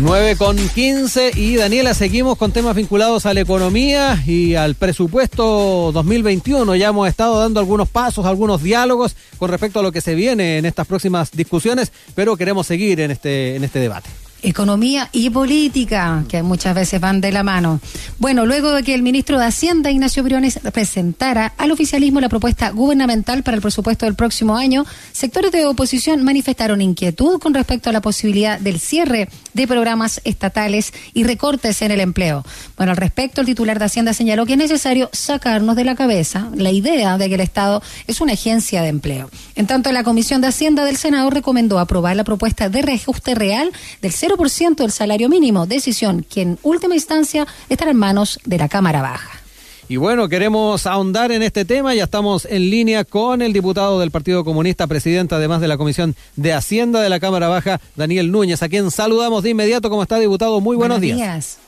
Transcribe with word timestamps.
9 0.00 0.36
con 0.36 0.56
15 0.56 1.32
y 1.34 1.56
Daniela, 1.56 1.92
seguimos 1.92 2.38
con 2.38 2.52
temas 2.52 2.76
vinculados 2.76 3.26
a 3.26 3.34
la 3.34 3.40
economía 3.40 4.22
y 4.24 4.54
al 4.54 4.76
presupuesto 4.76 5.90
2021. 5.92 6.76
Ya 6.76 6.88
hemos 6.88 7.08
estado 7.08 7.40
dando 7.40 7.58
algunos 7.58 7.88
pasos, 7.88 8.24
algunos 8.24 8.62
diálogos 8.62 9.16
con 9.38 9.50
respecto 9.50 9.80
a 9.80 9.82
lo 9.82 9.90
que 9.90 10.00
se 10.00 10.14
viene 10.14 10.58
en 10.58 10.66
estas 10.66 10.86
próximas 10.86 11.32
discusiones, 11.32 11.90
pero 12.14 12.36
queremos 12.36 12.68
seguir 12.68 13.00
en 13.00 13.10
este, 13.10 13.56
en 13.56 13.64
este 13.64 13.80
debate 13.80 14.08
economía 14.42 15.08
y 15.12 15.30
política, 15.30 16.24
que 16.28 16.42
muchas 16.42 16.74
veces 16.74 17.00
van 17.00 17.20
de 17.20 17.32
la 17.32 17.42
mano. 17.42 17.80
Bueno, 18.18 18.46
luego 18.46 18.72
de 18.72 18.82
que 18.82 18.94
el 18.94 19.02
ministro 19.02 19.38
de 19.38 19.46
Hacienda, 19.46 19.90
Ignacio 19.90 20.22
Briones, 20.22 20.60
presentara 20.72 21.54
al 21.56 21.72
oficialismo 21.72 22.20
la 22.20 22.28
propuesta 22.28 22.70
gubernamental 22.70 23.42
para 23.42 23.56
el 23.56 23.62
presupuesto 23.62 24.06
del 24.06 24.14
próximo 24.14 24.56
año, 24.56 24.86
sectores 25.12 25.50
de 25.52 25.66
oposición 25.66 26.22
manifestaron 26.22 26.80
inquietud 26.80 27.38
con 27.40 27.54
respecto 27.54 27.90
a 27.90 27.92
la 27.92 28.00
posibilidad 28.00 28.60
del 28.60 28.78
cierre 28.78 29.28
de 29.58 29.66
programas 29.66 30.20
estatales 30.24 30.92
y 31.14 31.24
recortes 31.24 31.82
en 31.82 31.90
el 31.90 31.98
empleo. 31.98 32.44
Bueno, 32.76 32.92
al 32.92 32.96
respecto, 32.96 33.40
el 33.40 33.46
titular 33.46 33.78
de 33.78 33.86
Hacienda 33.86 34.14
señaló 34.14 34.46
que 34.46 34.52
es 34.52 34.58
necesario 34.58 35.10
sacarnos 35.12 35.74
de 35.74 35.84
la 35.84 35.96
cabeza 35.96 36.48
la 36.54 36.70
idea 36.70 37.18
de 37.18 37.28
que 37.28 37.34
el 37.34 37.40
Estado 37.40 37.82
es 38.06 38.20
una 38.20 38.34
agencia 38.34 38.82
de 38.82 38.88
empleo. 38.88 39.28
En 39.56 39.66
tanto, 39.66 39.90
la 39.90 40.04
Comisión 40.04 40.40
de 40.40 40.46
Hacienda 40.46 40.84
del 40.84 40.96
Senado 40.96 41.28
recomendó 41.30 41.80
aprobar 41.80 42.14
la 42.14 42.22
propuesta 42.22 42.68
de 42.68 42.82
reajuste 42.82 43.34
real 43.34 43.72
del 44.00 44.12
0% 44.12 44.76
del 44.76 44.92
salario 44.92 45.28
mínimo, 45.28 45.66
decisión 45.66 46.24
que 46.28 46.42
en 46.42 46.58
última 46.62 46.94
instancia 46.94 47.46
estará 47.68 47.90
en 47.90 47.96
manos 47.96 48.38
de 48.44 48.58
la 48.58 48.68
Cámara 48.68 49.02
Baja. 49.02 49.47
Y 49.90 49.96
bueno, 49.96 50.28
queremos 50.28 50.86
ahondar 50.86 51.32
en 51.32 51.42
este 51.42 51.64
tema. 51.64 51.94
Ya 51.94 52.04
estamos 52.04 52.44
en 52.44 52.68
línea 52.68 53.04
con 53.04 53.40
el 53.40 53.54
diputado 53.54 53.98
del 54.00 54.10
Partido 54.10 54.44
Comunista, 54.44 54.86
presidente 54.86 55.34
además 55.34 55.62
de 55.62 55.68
la 55.68 55.78
Comisión 55.78 56.14
de 56.36 56.52
Hacienda 56.52 57.00
de 57.00 57.08
la 57.08 57.18
Cámara 57.18 57.48
Baja, 57.48 57.80
Daniel 57.96 58.30
Núñez, 58.30 58.62
a 58.62 58.68
quien 58.68 58.90
saludamos 58.90 59.42
de 59.42 59.50
inmediato. 59.50 59.88
¿Cómo 59.88 60.02
está, 60.02 60.18
diputado? 60.18 60.60
Muy 60.60 60.76
buenos, 60.76 61.00
días. 61.00 61.58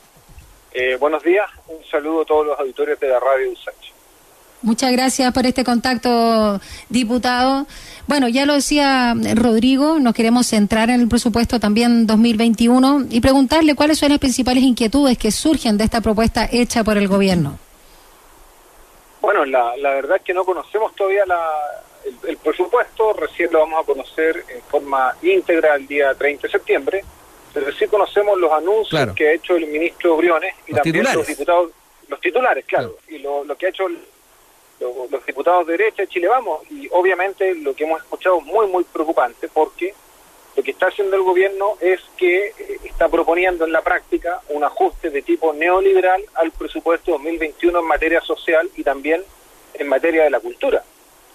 Eh, 0.71 0.97
buenos 0.99 1.23
días. 1.23 1.47
Un 1.67 1.83
saludo 1.89 2.21
a 2.21 2.25
todos 2.25 2.45
los 2.45 2.59
auditores 2.59 2.99
de 2.99 3.07
la 3.07 3.19
radio 3.19 3.55
Sánchez. 3.55 3.91
Muchas 4.61 4.91
gracias 4.91 5.33
por 5.33 5.47
este 5.47 5.63
contacto, 5.63 6.61
diputado. 6.89 7.65
Bueno, 8.05 8.27
ya 8.27 8.45
lo 8.45 8.53
decía 8.53 9.15
Rodrigo, 9.33 9.97
nos 9.97 10.13
queremos 10.13 10.45
centrar 10.45 10.91
en 10.91 11.01
el 11.01 11.07
presupuesto 11.07 11.59
también 11.59 12.05
2021 12.05 13.07
y 13.09 13.19
preguntarle 13.19 13.73
cuáles 13.73 13.97
son 13.97 14.09
las 14.09 14.19
principales 14.19 14.63
inquietudes 14.63 15.17
que 15.17 15.31
surgen 15.31 15.79
de 15.79 15.85
esta 15.85 16.01
propuesta 16.01 16.47
hecha 16.51 16.83
por 16.83 16.99
el 16.99 17.07
gobierno. 17.07 17.57
Bueno, 19.21 19.45
la, 19.45 19.77
la 19.77 19.91
verdad 19.91 20.17
es 20.17 20.23
que 20.23 20.33
no 20.33 20.43
conocemos 20.43 20.95
todavía 20.95 21.25
la, 21.25 21.49
el, 22.27 22.37
presupuesto, 22.37 23.13
recién 23.13 23.51
lo 23.51 23.59
vamos 23.59 23.83
a 23.83 23.85
conocer 23.85 24.43
en 24.49 24.61
forma 24.63 25.15
íntegra 25.21 25.75
el 25.75 25.87
día 25.87 26.13
30 26.15 26.47
de 26.47 26.51
septiembre, 26.51 27.03
pero 27.53 27.71
sí 27.73 27.87
conocemos 27.87 28.39
los 28.39 28.51
anuncios 28.51 29.13
que 29.13 29.29
ha 29.29 29.33
hecho 29.33 29.55
el 29.55 29.67
ministro 29.67 30.17
Briones 30.17 30.55
y 30.67 30.73
también 30.73 31.05
los 31.13 31.27
diputados, 31.27 31.71
los 32.07 32.19
titulares, 32.19 32.65
claro, 32.65 32.97
y 33.07 33.19
lo, 33.19 33.43
lo 33.43 33.55
que 33.55 33.67
ha 33.67 33.69
hecho 33.69 33.87
los 33.89 35.25
diputados 35.25 35.67
de 35.67 35.77
derecha 35.77 36.01
de 36.01 36.07
Chile 36.07 36.27
Vamos, 36.27 36.61
y 36.71 36.87
obviamente 36.91 37.53
lo 37.55 37.75
que 37.75 37.83
hemos 37.83 38.01
escuchado 38.01 38.39
es 38.39 38.45
muy, 38.45 38.67
muy 38.67 38.83
preocupante 38.83 39.47
porque 39.47 39.93
lo 40.55 40.63
que 40.63 40.71
está 40.71 40.87
haciendo 40.87 41.15
el 41.15 41.23
gobierno 41.23 41.77
es 41.79 42.01
que 42.17 42.47
eh, 42.47 42.79
está 42.83 43.07
proponiendo 43.07 43.65
en 43.65 43.71
la 43.71 43.81
práctica 43.81 44.41
un 44.49 44.63
ajuste 44.63 45.09
de 45.09 45.21
tipo 45.21 45.53
neoliberal 45.53 46.23
al 46.35 46.51
presupuesto 46.51 47.11
2021 47.11 47.79
en 47.79 47.85
materia 47.85 48.21
social 48.21 48.69
y 48.75 48.83
también 48.83 49.23
en 49.73 49.87
materia 49.87 50.23
de 50.23 50.29
la 50.29 50.39
cultura. 50.39 50.83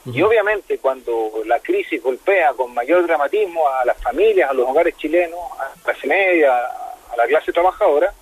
Y 0.05 0.23
obviamente 0.23 0.79
cuando 0.79 1.33
la 1.47 1.59
crisis 1.59 2.01
golpea 2.01 2.53
con 2.53 2.73
mayor 2.73 3.05
dramatismo 3.09 3.67
a 3.69 3.85
las 3.85 4.01
familias, 4.01 4.49
a 4.49 4.55
los 4.55 4.69
hogares 4.69 4.97
chilenos, 4.97 5.41
a 5.59 5.65
la 5.65 5.83
clase 5.83 6.07
media, 6.07 6.57
a 6.57 7.17
la 7.17 7.27
clase 7.27 7.53
trabajadora, 7.53 8.15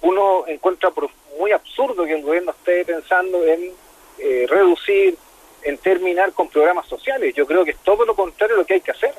uno 0.00 0.44
encuentra 0.46 0.90
muy 1.38 1.52
absurdo 1.52 2.06
que 2.06 2.14
el 2.14 2.22
gobierno 2.22 2.52
esté 2.52 2.82
pensando 2.86 3.44
en 3.44 3.72
eh, 4.18 4.46
reducir, 4.48 5.18
en 5.64 5.76
terminar 5.76 6.32
con 6.32 6.48
programas 6.48 6.86
sociales. 6.88 7.34
Yo 7.34 7.46
creo 7.46 7.62
que 7.62 7.72
es 7.72 7.78
todo 7.78 8.06
lo 8.06 8.14
contrario 8.14 8.56
lo 8.56 8.64
que 8.64 8.74
hay 8.74 8.80
que 8.80 8.92
hacer 8.92 9.12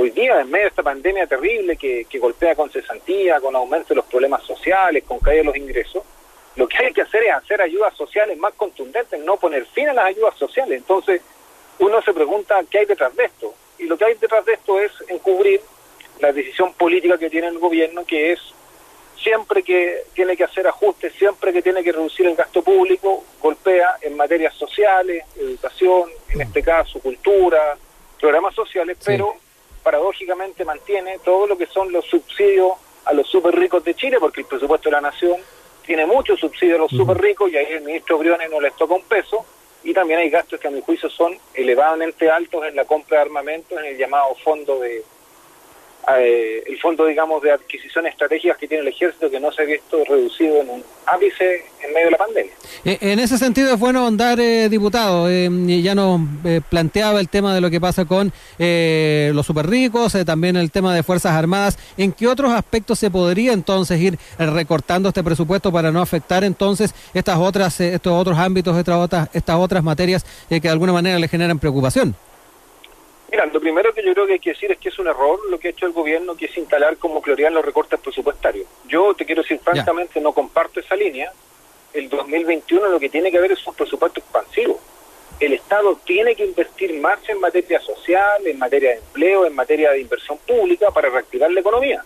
hoy 0.00 0.10
día, 0.10 0.40
en 0.40 0.48
medio 0.48 0.66
de 0.66 0.68
esta 0.68 0.82
pandemia 0.84 1.26
terrible 1.26 1.76
que, 1.76 2.06
golpea 2.20 2.54
con 2.54 2.70
cesantía, 2.70 3.40
con 3.40 3.54
aumento 3.56 3.88
de 3.88 3.96
los 3.96 4.04
problemas 4.04 4.44
sociales, 4.44 5.02
con 5.04 5.18
caída 5.18 5.38
de 5.38 5.44
los 5.44 5.56
ingresos, 5.56 6.04
lo 6.54 6.68
que 6.68 6.78
hay 6.78 6.92
que 6.92 7.02
hacer 7.02 7.24
es 7.24 7.34
hacer 7.34 7.60
ayudas 7.60 7.96
sociales 7.96 8.38
más 8.38 8.54
contundentes, 8.54 9.18
no 9.20 9.36
poner 9.36 9.66
fin 9.66 9.88
a 9.88 9.92
las 9.92 10.06
ayudas 10.06 10.36
sociales. 10.36 10.78
Entonces, 10.78 11.20
uno 11.80 12.00
se 12.02 12.12
pregunta 12.12 12.60
qué 12.70 12.78
hay 12.78 12.86
detrás 12.86 13.14
de 13.16 13.24
esto. 13.24 13.52
Y 13.78 13.84
lo 13.84 13.98
que 13.98 14.04
hay 14.04 14.14
detrás 14.14 14.44
de 14.44 14.54
esto 14.54 14.80
es 14.80 14.92
encubrir 15.08 15.60
la 16.20 16.32
decisión 16.32 16.72
política 16.74 17.18
que 17.18 17.30
tiene 17.30 17.48
el 17.48 17.58
gobierno, 17.58 18.04
que 18.04 18.32
es 18.32 18.40
siempre 19.20 19.64
que 19.64 20.04
tiene 20.14 20.36
que 20.36 20.44
hacer 20.44 20.66
ajustes, 20.66 21.12
siempre 21.14 21.52
que 21.52 21.62
tiene 21.62 21.82
que 21.82 21.90
reducir 21.90 22.26
el 22.26 22.36
gasto 22.36 22.62
público, 22.62 23.24
golpea 23.40 23.96
en 24.02 24.16
materias 24.16 24.54
sociales, 24.54 25.24
educación, 25.36 26.10
en 26.30 26.40
este 26.40 26.62
caso 26.62 27.00
cultura, 27.00 27.76
programas 28.20 28.54
sociales, 28.54 28.96
pero 29.04 29.34
paradójicamente 29.88 30.66
mantiene 30.66 31.18
todo 31.20 31.46
lo 31.46 31.56
que 31.56 31.64
son 31.64 31.90
los 31.90 32.04
subsidios 32.04 32.72
a 33.06 33.14
los 33.14 33.26
súper 33.26 33.54
ricos 33.54 33.82
de 33.84 33.94
Chile, 33.94 34.18
porque 34.20 34.42
el 34.42 34.46
presupuesto 34.46 34.90
de 34.90 34.92
la 34.92 35.00
Nación 35.00 35.40
tiene 35.86 36.04
muchos 36.04 36.38
subsidios 36.38 36.76
a 36.76 36.82
los 36.82 36.90
súper 36.90 37.16
ricos 37.16 37.50
y 37.50 37.56
ahí 37.56 37.68
el 37.70 37.84
ministro 37.84 38.18
Briones 38.18 38.50
no 38.50 38.60
les 38.60 38.76
toca 38.76 38.92
un 38.92 39.00
peso, 39.00 39.46
y 39.82 39.94
también 39.94 40.20
hay 40.20 40.28
gastos 40.28 40.60
que 40.60 40.68
a 40.68 40.70
mi 40.70 40.82
juicio 40.82 41.08
son 41.08 41.38
elevadamente 41.54 42.28
altos 42.28 42.66
en 42.66 42.76
la 42.76 42.84
compra 42.84 43.16
de 43.16 43.22
armamentos, 43.22 43.78
en 43.78 43.86
el 43.86 43.96
llamado 43.96 44.34
fondo 44.44 44.78
de 44.78 45.02
eh, 46.16 46.62
el 46.66 46.78
fondo, 46.80 47.06
digamos, 47.06 47.42
de 47.42 47.52
adquisición 47.52 48.06
estratégicas 48.06 48.56
que 48.56 48.66
tiene 48.66 48.82
el 48.82 48.88
ejército 48.88 49.30
que 49.30 49.38
no 49.38 49.52
se 49.52 49.62
ha 49.62 49.64
visto 49.66 50.02
reducido 50.04 50.62
en 50.62 50.70
un 50.70 50.84
ápice 51.06 51.64
en 51.82 51.92
medio 51.92 52.06
de 52.06 52.10
la 52.12 52.18
pandemia. 52.18 52.52
Eh, 52.84 52.98
en 53.00 53.18
ese 53.18 53.36
sentido 53.36 53.72
es 53.72 53.78
bueno 53.78 54.06
andar, 54.06 54.40
eh, 54.40 54.68
diputado, 54.68 55.28
ya 55.28 55.94
nos 55.94 56.20
planteaba 56.70 57.20
el 57.20 57.28
tema 57.28 57.54
de 57.54 57.60
lo 57.60 57.70
que 57.70 57.80
pasa 57.80 58.04
con 58.04 58.32
los 58.58 59.46
super 59.46 59.68
ricos, 59.68 60.16
también 60.24 60.56
el 60.56 60.70
tema 60.70 60.94
de 60.94 61.02
Fuerzas 61.02 61.32
Armadas. 61.32 61.78
¿En 61.96 62.12
qué 62.12 62.26
otros 62.26 62.52
aspectos 62.52 62.98
se 62.98 63.10
podría 63.10 63.52
entonces 63.52 64.00
ir 64.00 64.18
recortando 64.38 65.08
este 65.08 65.22
presupuesto 65.22 65.70
para 65.72 65.90
no 65.90 66.00
afectar 66.00 66.44
entonces 66.44 66.94
estas 67.12 67.38
otras, 67.38 67.80
estos 67.80 68.12
otros 68.12 68.38
ámbitos, 68.38 68.76
estas 68.76 68.96
otras, 68.96 69.28
estas 69.32 69.56
otras 69.56 69.82
materias 69.82 70.24
que 70.48 70.60
de 70.60 70.68
alguna 70.68 70.92
manera 70.92 71.18
le 71.18 71.28
generan 71.28 71.58
preocupación? 71.58 72.14
Mira, 73.30 73.44
lo 73.46 73.60
primero 73.60 73.92
que 73.92 74.02
yo 74.02 74.14
creo 74.14 74.26
que 74.26 74.34
hay 74.34 74.38
que 74.38 74.50
decir 74.50 74.72
es 74.72 74.78
que 74.78 74.88
es 74.88 74.98
un 74.98 75.06
error 75.06 75.38
lo 75.50 75.58
que 75.58 75.68
ha 75.68 75.70
hecho 75.70 75.86
el 75.86 75.92
gobierno, 75.92 76.34
que 76.34 76.46
es 76.46 76.56
instalar 76.56 76.96
como 76.96 77.20
prioridad 77.20 77.50
los 77.50 77.64
recortes 77.64 78.00
presupuestarios. 78.00 78.66
Yo 78.86 79.14
te 79.14 79.26
quiero 79.26 79.42
decir 79.42 79.60
francamente, 79.62 80.20
no 80.20 80.32
comparto 80.32 80.80
esa 80.80 80.96
línea. 80.96 81.30
El 81.92 82.08
2021 82.08 82.88
lo 82.88 82.98
que 82.98 83.10
tiene 83.10 83.30
que 83.30 83.36
haber 83.36 83.52
es 83.52 83.66
un 83.66 83.74
presupuesto 83.74 84.20
expansivo. 84.20 84.80
El 85.40 85.52
Estado 85.52 85.96
tiene 86.04 86.34
que 86.34 86.44
invertir 86.44 86.98
más 87.00 87.20
en 87.28 87.38
materia 87.38 87.80
social, 87.80 88.46
en 88.46 88.58
materia 88.58 88.90
de 88.90 88.96
empleo, 88.96 89.44
en 89.46 89.54
materia 89.54 89.90
de 89.90 90.00
inversión 90.00 90.38
pública 90.38 90.90
para 90.90 91.10
reactivar 91.10 91.50
la 91.50 91.60
economía. 91.60 92.02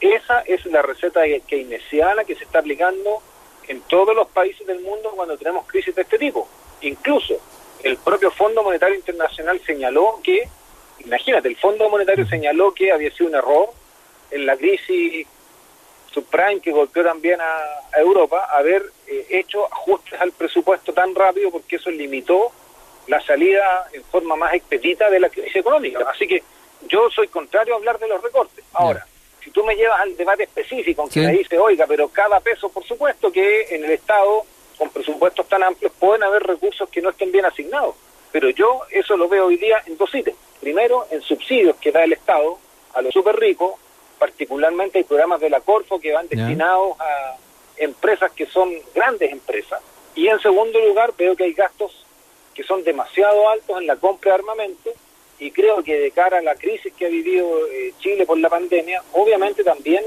Esa 0.00 0.40
es 0.42 0.64
la 0.66 0.82
receta 0.82 1.22
keynesiana 1.46 2.24
que 2.24 2.36
se 2.36 2.44
está 2.44 2.60
aplicando 2.60 3.20
en 3.68 3.80
todos 3.82 4.14
los 4.14 4.28
países 4.28 4.66
del 4.66 4.80
mundo 4.80 5.12
cuando 5.14 5.36
tenemos 5.36 5.66
crisis 5.66 5.94
de 5.94 6.02
este 6.02 6.16
tipo. 6.16 6.48
Incluso 6.80 7.38
el 7.82 7.96
propio 7.98 8.30
Fondo 8.30 8.62
Monetario 8.62 8.96
Internacional 8.96 9.60
señaló 9.66 10.20
que 10.22 10.48
imagínate, 11.04 11.48
el 11.48 11.56
Fondo 11.56 11.88
Monetario 11.88 12.26
señaló 12.26 12.72
que 12.72 12.92
había 12.92 13.10
sido 13.10 13.28
un 13.28 13.36
error 13.36 13.70
en 14.30 14.46
la 14.46 14.56
crisis 14.56 15.26
subprime 16.12 16.60
que 16.60 16.72
golpeó 16.72 17.04
también 17.04 17.40
a, 17.40 17.98
Europa 17.98 18.46
haber 18.50 18.84
eh, 19.06 19.26
hecho 19.30 19.66
ajustes 19.66 20.20
al 20.20 20.32
presupuesto 20.32 20.92
tan 20.92 21.14
rápido 21.14 21.50
porque 21.50 21.76
eso 21.76 21.90
limitó 21.90 22.52
la 23.08 23.20
salida 23.20 23.88
en 23.92 24.04
forma 24.04 24.36
más 24.36 24.54
expedita 24.54 25.10
de 25.10 25.18
la 25.18 25.28
crisis 25.28 25.56
económica. 25.56 25.98
Así 26.08 26.26
que 26.28 26.42
yo 26.86 27.10
soy 27.10 27.28
contrario 27.28 27.74
a 27.74 27.76
hablar 27.78 27.98
de 27.98 28.08
los 28.08 28.22
recortes. 28.22 28.64
Ahora, 28.72 29.04
si 29.42 29.50
tú 29.50 29.64
me 29.64 29.74
llevas 29.74 30.00
al 30.00 30.16
debate 30.16 30.44
específico, 30.44 31.02
aunque 31.02 31.20
me 31.20 31.32
dice, 31.32 31.58
oiga, 31.58 31.86
pero 31.88 32.08
cada 32.08 32.40
peso, 32.40 32.68
por 32.68 32.84
supuesto 32.84 33.32
que 33.32 33.74
en 33.74 33.84
el 33.84 33.90
Estado, 33.90 34.44
con 34.78 34.90
presupuestos 34.90 35.48
tan 35.48 35.62
amplios, 35.62 35.92
pueden 35.98 36.22
haber 36.22 36.42
recursos 36.44 36.88
que 36.88 37.02
no 37.02 37.10
estén 37.10 37.32
bien 37.32 37.44
asignados. 37.44 37.96
Pero 38.32 38.50
yo 38.50 38.80
eso 38.90 39.16
lo 39.16 39.28
veo 39.28 39.46
hoy 39.46 39.56
día 39.56 39.82
en 39.86 39.96
dos 39.96 40.14
ítems. 40.14 40.38
Primero, 40.60 41.06
en 41.10 41.22
subsidios 41.22 41.76
que 41.76 41.90
da 41.90 42.04
el 42.04 42.12
Estado 42.12 42.58
a 42.94 43.02
los 43.02 43.12
súper 43.12 43.36
ricos, 43.36 43.74
particularmente 44.18 44.98
hay 44.98 45.04
programas 45.04 45.40
de 45.40 45.50
la 45.50 45.60
Corfo 45.60 45.98
que 45.98 46.12
van 46.12 46.28
destinados 46.28 47.00
a 47.00 47.36
empresas 47.78 48.30
que 48.32 48.46
son 48.46 48.70
grandes 48.94 49.32
empresas. 49.32 49.80
Y 50.14 50.28
en 50.28 50.38
segundo 50.40 50.78
lugar, 50.80 51.14
veo 51.16 51.34
que 51.34 51.44
hay 51.44 51.54
gastos 51.54 52.04
que 52.54 52.62
son 52.62 52.84
demasiado 52.84 53.48
altos 53.48 53.80
en 53.80 53.86
la 53.86 53.96
compra 53.96 54.32
de 54.32 54.38
armamento 54.40 54.90
y 55.38 55.50
creo 55.50 55.82
que 55.82 55.98
de 55.98 56.10
cara 56.10 56.38
a 56.38 56.42
la 56.42 56.54
crisis 56.54 56.92
que 56.92 57.06
ha 57.06 57.08
vivido 57.08 57.66
eh, 57.68 57.94
Chile 58.00 58.26
por 58.26 58.38
la 58.38 58.50
pandemia, 58.50 59.02
obviamente 59.12 59.64
también 59.64 60.04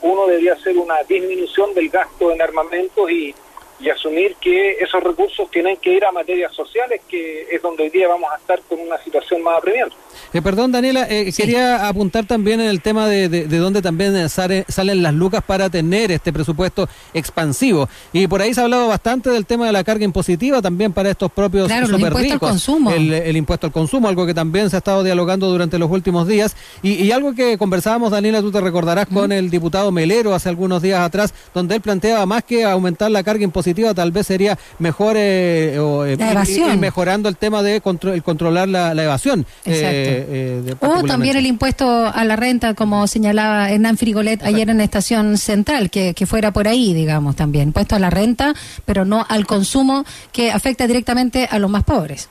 uno 0.00 0.26
debería 0.26 0.54
hacer 0.54 0.76
una 0.76 1.00
disminución 1.04 1.72
del 1.74 1.88
gasto 1.88 2.32
en 2.32 2.42
armamentos 2.42 3.08
y, 3.10 3.32
y 3.82 3.90
asumir 3.90 4.36
que 4.40 4.72
esos 4.80 5.02
recursos 5.02 5.50
tienen 5.50 5.76
que 5.76 5.94
ir 5.94 6.04
a 6.04 6.12
materias 6.12 6.54
sociales, 6.54 7.00
que 7.08 7.46
es 7.50 7.60
donde 7.60 7.84
hoy 7.84 7.90
día 7.90 8.08
vamos 8.08 8.30
a 8.32 8.36
estar 8.36 8.60
con 8.62 8.80
una 8.80 8.96
situación 9.02 9.42
más 9.42 9.58
apremiante. 9.58 9.96
Eh, 10.32 10.40
perdón, 10.40 10.72
Daniela, 10.72 11.06
eh, 11.10 11.32
quería 11.36 11.88
apuntar 11.88 12.26
también 12.26 12.60
en 12.60 12.68
el 12.68 12.80
tema 12.80 13.06
de, 13.06 13.28
de, 13.28 13.58
dónde 13.58 13.82
también 13.82 14.28
salen 14.28 15.02
las 15.02 15.14
lucas 15.14 15.42
para 15.44 15.68
tener 15.68 16.10
este 16.12 16.32
presupuesto 16.32 16.88
expansivo. 17.12 17.88
Y 18.12 18.26
por 18.26 18.40
ahí 18.40 18.54
se 18.54 18.60
ha 18.60 18.64
hablado 18.64 18.88
bastante 18.88 19.30
del 19.30 19.46
tema 19.46 19.66
de 19.66 19.72
la 19.72 19.84
carga 19.84 20.04
impositiva 20.04 20.62
también 20.62 20.92
para 20.92 21.10
estos 21.10 21.30
propios 21.32 21.66
claro, 21.66 21.86
super 21.86 22.00
el 22.00 22.06
impuesto 22.06 22.32
al 22.34 22.40
consumo. 22.40 22.90
El, 22.92 23.36
impuesto 23.36 23.66
al 23.66 23.72
consumo, 23.72 24.08
algo 24.08 24.26
que 24.26 24.34
también 24.34 24.70
se 24.70 24.76
ha 24.76 24.78
estado 24.78 25.02
dialogando 25.02 25.48
durante 25.48 25.78
los 25.78 25.90
últimos 25.90 26.26
días. 26.28 26.56
Y, 26.82 27.10
algo 27.12 27.34
que 27.34 27.58
conversábamos, 27.58 28.10
Daniela, 28.10 28.40
tú 28.40 28.50
te 28.50 28.60
recordarás 28.60 29.06
con 29.06 29.32
el 29.32 29.50
diputado 29.50 29.92
Melero 29.92 30.34
hace 30.34 30.48
algunos 30.48 30.80
días 30.80 31.00
atrás, 31.00 31.34
donde 31.52 31.74
él 31.74 31.80
planteaba 31.82 32.24
más 32.24 32.42
que 32.44 32.64
aumentar 32.64 33.10
la 33.10 33.22
carga 33.22 33.44
impositiva, 33.44 33.71
tal 33.94 34.12
vez 34.12 34.26
sería 34.26 34.58
mejor 34.78 35.16
eh, 35.16 35.74
eh, 35.76 36.76
mejorando 36.78 37.28
el 37.28 37.36
tema 37.36 37.62
de 37.62 37.76
el 37.76 38.22
controlar 38.22 38.68
la, 38.68 38.92
evasión. 38.92 39.46
Eh, 39.64 40.74
o 40.80 41.02
también 41.04 41.36
el 41.36 41.46
impuesto 41.46 42.06
a 42.06 42.24
la 42.24 42.36
renta, 42.36 42.74
como 42.74 43.06
señalaba 43.06 43.70
Hernán 43.70 43.96
Frigolet 43.96 44.42
ayer 44.42 44.70
en 44.70 44.80
Estación 44.80 45.38
Central, 45.38 45.90
que, 45.90 46.14
que 46.14 46.26
fuera 46.26 46.52
por 46.52 46.68
ahí, 46.68 46.94
digamos, 46.94 47.36
también. 47.36 47.68
Impuesto 47.68 47.96
a 47.96 47.98
la 47.98 48.10
renta, 48.10 48.54
pero 48.84 49.04
no 49.04 49.24
al 49.28 49.46
consumo, 49.46 50.04
que 50.32 50.50
afecta 50.50 50.86
directamente 50.86 51.48
a 51.50 51.58
los 51.58 51.70
más 51.70 51.84
pobres. 51.84 52.28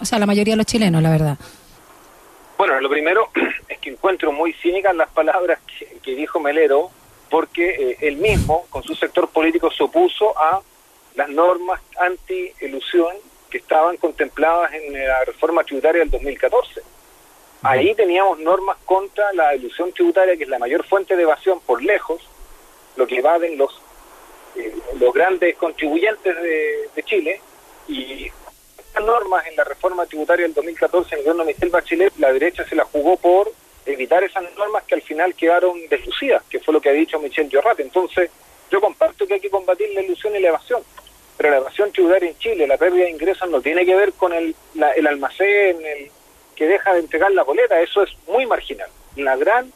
O 0.00 0.04
sea, 0.04 0.18
la 0.18 0.26
mayoría 0.26 0.52
de 0.52 0.58
los 0.58 0.66
chilenos, 0.66 1.02
la 1.02 1.10
verdad. 1.10 1.38
Bueno, 2.56 2.80
lo 2.80 2.88
primero 2.88 3.30
es 3.68 3.78
que 3.78 3.90
encuentro 3.90 4.32
muy 4.32 4.52
cínicas 4.52 4.94
las 4.94 5.08
palabras 5.10 5.58
que 6.02 6.14
dijo 6.14 6.40
Melero, 6.40 6.90
porque 7.30 7.68
eh, 7.68 7.96
él 8.00 8.16
mismo, 8.16 8.66
con 8.70 8.82
su 8.82 8.94
sector 8.94 9.28
político, 9.28 9.70
se 9.70 9.82
opuso 9.82 10.38
a 10.38 10.60
las 11.14 11.28
normas 11.28 11.80
anti-elusión 11.98 13.16
que 13.50 13.58
estaban 13.58 13.96
contempladas 13.96 14.72
en 14.74 14.92
la 14.92 15.24
reforma 15.24 15.64
tributaria 15.64 16.00
del 16.00 16.10
2014. 16.10 16.82
Ahí 17.62 17.94
teníamos 17.94 18.38
normas 18.38 18.76
contra 18.84 19.32
la 19.32 19.54
ilusión 19.54 19.92
tributaria, 19.92 20.36
que 20.36 20.44
es 20.44 20.48
la 20.48 20.60
mayor 20.60 20.84
fuente 20.84 21.16
de 21.16 21.22
evasión 21.22 21.60
por 21.60 21.82
lejos, 21.82 22.22
lo 22.96 23.06
que 23.06 23.18
evaden 23.18 23.58
los, 23.58 23.80
eh, 24.54 24.72
los 25.00 25.12
grandes 25.12 25.56
contribuyentes 25.56 26.36
de, 26.40 27.02
Chile. 27.04 27.40
Y 27.88 28.30
estas 28.76 29.04
normas 29.04 29.46
en 29.46 29.56
la 29.56 29.64
reforma 29.64 30.06
tributaria 30.06 30.44
del 30.44 30.54
2014, 30.54 31.14
en 31.14 31.18
el 31.18 31.24
gobierno 31.24 31.44
de 31.44 31.52
Michel 31.52 31.70
Bachelet, 31.70 32.16
la 32.18 32.32
derecha 32.32 32.64
se 32.68 32.76
la 32.76 32.84
jugó 32.84 33.16
por 33.16 33.50
evitar 33.92 34.22
esas 34.24 34.44
normas 34.56 34.84
que 34.84 34.94
al 34.94 35.02
final 35.02 35.34
quedaron 35.34 35.88
deslucidas, 35.88 36.42
que 36.44 36.60
fue 36.60 36.74
lo 36.74 36.80
que 36.80 36.90
ha 36.90 36.92
dicho 36.92 37.18
Michel 37.18 37.48
Llorrat. 37.48 37.80
Entonces, 37.80 38.30
yo 38.70 38.80
comparto 38.80 39.26
que 39.26 39.34
hay 39.34 39.40
que 39.40 39.50
combatir 39.50 39.88
la 39.94 40.02
ilusión 40.02 40.34
y 40.36 40.40
la 40.40 40.48
evasión, 40.48 40.82
pero 41.36 41.50
la 41.50 41.58
evasión 41.58 41.92
tributaria 41.92 42.28
en 42.28 42.38
Chile, 42.38 42.66
la 42.66 42.76
pérdida 42.76 43.04
de 43.04 43.10
ingresos 43.10 43.48
no 43.48 43.60
tiene 43.60 43.86
que 43.86 43.94
ver 43.94 44.12
con 44.12 44.32
el, 44.32 44.54
almacén, 45.06 45.78
que 46.54 46.66
deja 46.66 46.92
de 46.92 47.00
entregar 47.00 47.30
la 47.32 47.44
boleta, 47.44 47.80
eso 47.80 48.02
es 48.02 48.10
muy 48.26 48.46
marginal. 48.46 48.90
La 49.16 49.36
gran 49.36 49.72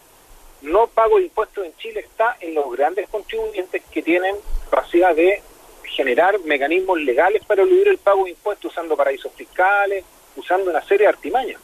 no 0.62 0.86
pago 0.88 1.18
de 1.18 1.24
impuestos 1.24 1.64
en 1.64 1.76
Chile 1.76 2.00
está 2.00 2.36
en 2.40 2.54
los 2.54 2.70
grandes 2.76 3.08
contribuyentes 3.08 3.82
que 3.90 4.02
tienen 4.02 4.36
capacidad 4.70 5.14
de 5.14 5.42
generar 5.84 6.38
mecanismos 6.40 7.00
legales 7.00 7.44
para 7.44 7.62
eludir 7.62 7.88
el 7.88 7.98
pago 7.98 8.24
de 8.24 8.30
impuestos 8.30 8.70
usando 8.70 8.96
paraísos 8.96 9.32
fiscales, 9.34 10.04
usando 10.36 10.70
una 10.70 10.82
serie 10.82 11.06
de 11.06 11.12
artimañas 11.12 11.60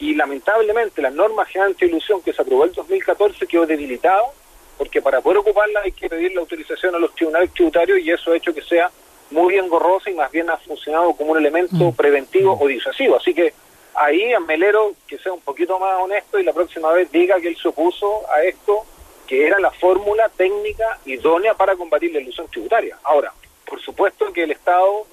y 0.00 0.14
lamentablemente 0.14 1.02
la 1.02 1.10
norma 1.10 1.44
general 1.44 1.76
de 1.78 1.86
ilusión 1.86 2.22
que 2.22 2.32
se 2.32 2.40
aprobó 2.42 2.64
en 2.64 2.72
2014 2.72 3.46
quedó 3.46 3.66
debilitada 3.66 4.22
porque 4.78 5.02
para 5.02 5.20
poder 5.20 5.38
ocuparla 5.38 5.80
hay 5.84 5.92
que 5.92 6.08
pedir 6.08 6.34
la 6.34 6.40
autorización 6.40 6.94
a 6.94 6.98
los 6.98 7.14
tribunales 7.14 7.52
tributarios 7.52 7.98
y 7.98 8.10
eso 8.10 8.32
ha 8.32 8.36
hecho 8.36 8.54
que 8.54 8.62
sea 8.62 8.90
muy 9.30 9.56
engorrosa 9.56 10.08
y 10.08 10.14
más 10.14 10.30
bien 10.30 10.48
ha 10.48 10.56
funcionado 10.56 11.12
como 11.12 11.32
un 11.32 11.38
elemento 11.38 11.76
mm. 11.76 11.92
preventivo 11.92 12.58
o 12.58 12.66
disuasivo. 12.66 13.16
Así 13.16 13.34
que 13.34 13.52
ahí 13.94 14.32
a 14.32 14.40
Melero 14.40 14.94
que 15.06 15.18
sea 15.18 15.34
un 15.34 15.42
poquito 15.42 15.78
más 15.78 16.00
honesto 16.00 16.38
y 16.38 16.44
la 16.44 16.54
próxima 16.54 16.90
vez 16.92 17.12
diga 17.12 17.38
que 17.40 17.48
él 17.48 17.58
se 17.60 17.68
opuso 17.68 18.22
a 18.32 18.42
esto, 18.42 18.86
que 19.26 19.46
era 19.46 19.60
la 19.60 19.70
fórmula 19.70 20.30
técnica 20.30 20.98
idónea 21.04 21.52
para 21.52 21.76
combatir 21.76 22.14
la 22.14 22.20
ilusión 22.20 22.48
tributaria. 22.48 22.98
Ahora, 23.02 23.34
por 23.66 23.82
supuesto 23.82 24.32
que 24.32 24.44
el 24.44 24.52
Estado 24.52 25.06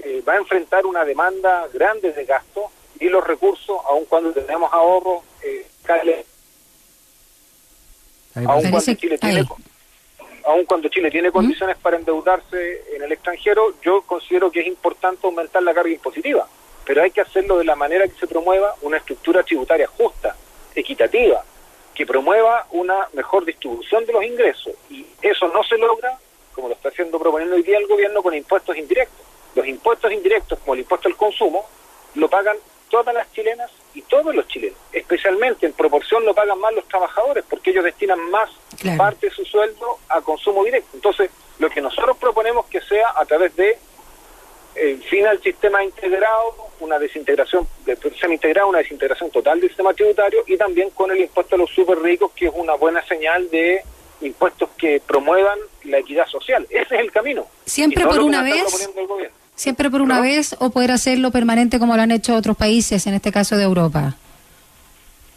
eh, 0.00 0.22
va 0.28 0.34
a 0.34 0.36
enfrentar 0.36 0.84
una 0.84 1.06
demanda 1.06 1.66
grande 1.72 2.12
de 2.12 2.26
gastos 2.26 2.66
y 3.00 3.08
los 3.08 3.26
recursos, 3.26 3.76
aun 3.88 4.04
cuando 4.06 4.32
tenemos 4.32 4.72
ahorro, 4.72 5.22
eh, 5.42 5.66
aun 8.34 8.70
cuando, 8.70 8.94
Chile 8.94 9.18
tiene, 9.18 9.44
aun 10.44 10.64
cuando 10.64 10.88
Chile 10.88 11.10
tiene 11.10 11.30
condiciones 11.30 11.76
para 11.78 11.96
endeudarse 11.96 12.94
en 12.94 13.02
el 13.02 13.12
extranjero, 13.12 13.74
yo 13.82 14.02
considero 14.02 14.50
que 14.50 14.60
es 14.60 14.66
importante 14.66 15.26
aumentar 15.26 15.62
la 15.62 15.74
carga 15.74 15.90
impositiva, 15.90 16.48
pero 16.84 17.02
hay 17.02 17.10
que 17.10 17.20
hacerlo 17.20 17.58
de 17.58 17.64
la 17.64 17.76
manera 17.76 18.06
que 18.06 18.18
se 18.18 18.26
promueva 18.26 18.74
una 18.82 18.96
estructura 18.96 19.42
tributaria 19.42 19.86
justa, 19.86 20.36
equitativa, 20.74 21.44
que 21.94 22.06
promueva 22.06 22.66
una 22.70 23.08
mejor 23.12 23.44
distribución 23.44 24.06
de 24.06 24.12
los 24.12 24.24
ingresos. 24.24 24.72
Y 24.88 25.04
eso 25.20 25.48
no 25.48 25.64
se 25.64 25.76
logra, 25.76 26.16
como 26.54 26.68
lo 26.68 26.74
está 26.74 26.90
haciendo 26.90 27.18
proponiendo 27.18 27.56
hoy 27.56 27.62
día 27.62 27.78
el 27.78 27.88
gobierno, 27.88 28.22
con 28.22 28.34
impuestos 28.34 28.76
indirectos. 28.76 29.26
Los 29.56 29.66
impuestos 29.66 30.12
indirectos, 30.12 30.58
como 30.60 30.74
el 30.74 30.80
impuesto 30.80 31.08
al 31.08 31.16
consumo, 31.16 31.66
lo 32.14 32.28
pagan 32.30 32.56
todas 32.88 33.14
las 33.14 33.30
chilenas 33.32 33.70
y 33.94 34.02
todos 34.02 34.34
los 34.34 34.46
chilenos. 34.48 34.78
Especialmente 34.92 35.66
en 35.66 35.72
proporción 35.72 36.24
lo 36.24 36.34
pagan 36.34 36.58
más 36.58 36.74
los 36.74 36.86
trabajadores 36.88 37.44
porque 37.48 37.70
ellos 37.70 37.84
destinan 37.84 38.20
más 38.30 38.50
parte 38.96 39.28
de 39.28 39.34
su 39.34 39.44
sueldo 39.44 39.98
a 40.08 40.20
consumo 40.20 40.64
directo. 40.64 40.90
Entonces, 40.94 41.30
lo 41.58 41.70
que 41.70 41.80
nosotros 41.80 42.16
proponemos 42.18 42.66
que 42.66 42.80
sea 42.80 43.12
a 43.16 43.24
través 43.24 43.54
de 43.56 43.78
el 44.74 45.02
fin 45.04 45.26
al 45.26 45.42
sistema 45.42 45.82
integrado, 45.82 46.54
una 46.80 46.98
desintegración, 46.98 47.66
sistema 47.84 48.34
integrado, 48.34 48.68
una 48.68 48.78
desintegración 48.78 49.30
total 49.30 49.60
del 49.60 49.70
sistema 49.70 49.92
tributario 49.92 50.44
y 50.46 50.56
también 50.56 50.90
con 50.90 51.10
el 51.10 51.20
impuesto 51.20 51.56
a 51.56 51.58
los 51.58 51.70
super 51.70 51.98
ricos, 51.98 52.30
que 52.32 52.46
es 52.46 52.52
una 52.54 52.74
buena 52.74 53.04
señal 53.06 53.50
de 53.50 53.82
impuestos 54.20 54.70
que 54.76 55.00
promuevan 55.04 55.58
la 55.84 55.98
equidad 55.98 56.26
social. 56.26 56.66
Ese 56.70 56.94
es 56.94 57.00
el 57.00 57.10
camino. 57.10 57.46
Siempre 57.64 58.04
por 58.04 58.20
una 58.20 58.42
vez 58.42 58.90
siempre 59.58 59.90
por 59.90 60.00
una 60.00 60.20
vez 60.20 60.54
o 60.60 60.70
poder 60.70 60.92
hacerlo 60.92 61.32
permanente 61.32 61.80
como 61.80 61.96
lo 61.96 62.02
han 62.02 62.12
hecho 62.12 62.34
otros 62.36 62.56
países, 62.56 63.06
en 63.08 63.14
este 63.14 63.32
caso 63.32 63.56
de 63.56 63.64
Europa? 63.64 64.14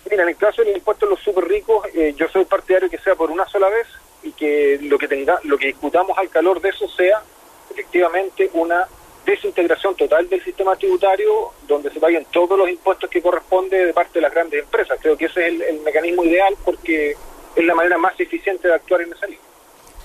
Mira, 0.10 0.24
en 0.24 0.30
el 0.30 0.36
caso 0.36 0.62
del 0.62 0.76
impuesto 0.76 1.08
a 1.08 1.10
los 1.10 1.20
súper 1.20 1.46
ricos, 1.46 1.88
eh, 1.96 2.14
yo 2.16 2.28
soy 2.30 2.46
partidario 2.46 2.90
que 2.90 3.00
sea 3.00 3.16
por 3.16 3.32
una 3.32 3.48
sola 3.48 3.68
vez 3.70 3.88
y 4.22 4.32
que 4.34 4.78
lo 4.84 5.00
que 5.00 5.08
tenga, 5.08 5.40
lo 5.44 5.58
que 5.58 5.68
discutamos 5.68 6.16
al 6.20 6.30
calor 6.30 6.62
de 6.62 6.70
eso 6.70 6.88
sea 6.88 7.24
efectivamente 7.72 8.50
una 8.54 8.86
desintegración 9.26 9.96
total 9.96 10.30
del 10.30 10.44
sistema 10.44 10.76
tributario 10.76 11.54
donde 11.68 11.90
se 11.90 12.00
paguen 12.00 12.26
todos 12.32 12.58
los 12.58 12.70
impuestos 12.70 13.10
que 13.10 13.22
corresponde 13.22 13.88
de 13.88 13.94
parte 13.94 14.20
de 14.20 14.22
las 14.22 14.34
grandes 14.34 14.64
empresas. 14.64 15.00
Creo 15.02 15.18
que 15.18 15.26
ese 15.26 15.48
es 15.48 15.54
el, 15.54 15.62
el 15.64 15.80
mecanismo 15.80 16.24
ideal 16.24 16.56
porque 16.64 17.16
es 17.56 17.66
la 17.66 17.74
manera 17.74 17.98
más 17.98 18.20
eficiente 18.20 18.68
de 18.68 18.76
actuar 18.76 19.02
en 19.02 19.14
esa 19.14 19.26
línea. 19.26 19.51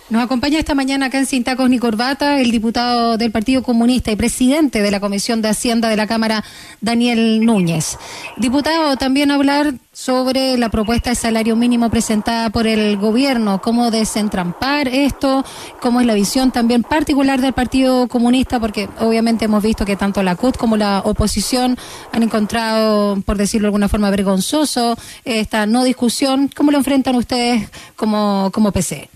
Nos 0.08 0.22
acompaña 0.22 0.60
esta 0.60 0.76
mañana 0.76 1.06
acá 1.06 1.18
en 1.18 1.26
Sin 1.26 1.42
Tacos 1.42 1.68
ni 1.68 1.80
Corbata 1.80 2.40
el 2.40 2.52
diputado 2.52 3.16
del 3.16 3.32
Partido 3.32 3.64
Comunista 3.64 4.12
y 4.12 4.16
presidente 4.16 4.80
de 4.80 4.92
la 4.92 5.00
Comisión 5.00 5.42
de 5.42 5.48
Hacienda 5.48 5.88
de 5.88 5.96
la 5.96 6.06
Cámara, 6.06 6.44
Daniel 6.80 7.44
Núñez. 7.44 7.98
Diputado, 8.36 8.96
también 8.96 9.32
hablar 9.32 9.74
sobre 9.92 10.58
la 10.58 10.68
propuesta 10.68 11.10
de 11.10 11.16
salario 11.16 11.56
mínimo 11.56 11.90
presentada 11.90 12.50
por 12.50 12.68
el 12.68 12.96
gobierno, 12.98 13.60
cómo 13.60 13.90
desentrampar 13.90 14.86
esto, 14.86 15.44
cómo 15.80 16.00
es 16.00 16.06
la 16.06 16.14
visión 16.14 16.52
también 16.52 16.84
particular 16.84 17.40
del 17.40 17.52
Partido 17.52 18.06
Comunista, 18.06 18.60
porque 18.60 18.88
obviamente 19.00 19.46
hemos 19.46 19.64
visto 19.64 19.84
que 19.84 19.96
tanto 19.96 20.22
la 20.22 20.36
CUT 20.36 20.56
como 20.56 20.76
la 20.76 21.00
oposición 21.00 21.76
han 22.12 22.22
encontrado, 22.22 23.20
por 23.22 23.38
decirlo 23.38 23.64
de 23.64 23.68
alguna 23.70 23.88
forma, 23.88 24.08
vergonzoso 24.10 24.96
esta 25.24 25.66
no 25.66 25.82
discusión. 25.82 26.48
¿Cómo 26.54 26.70
lo 26.70 26.78
enfrentan 26.78 27.16
ustedes 27.16 27.68
como, 27.96 28.50
como 28.52 28.70
PC? 28.70 29.15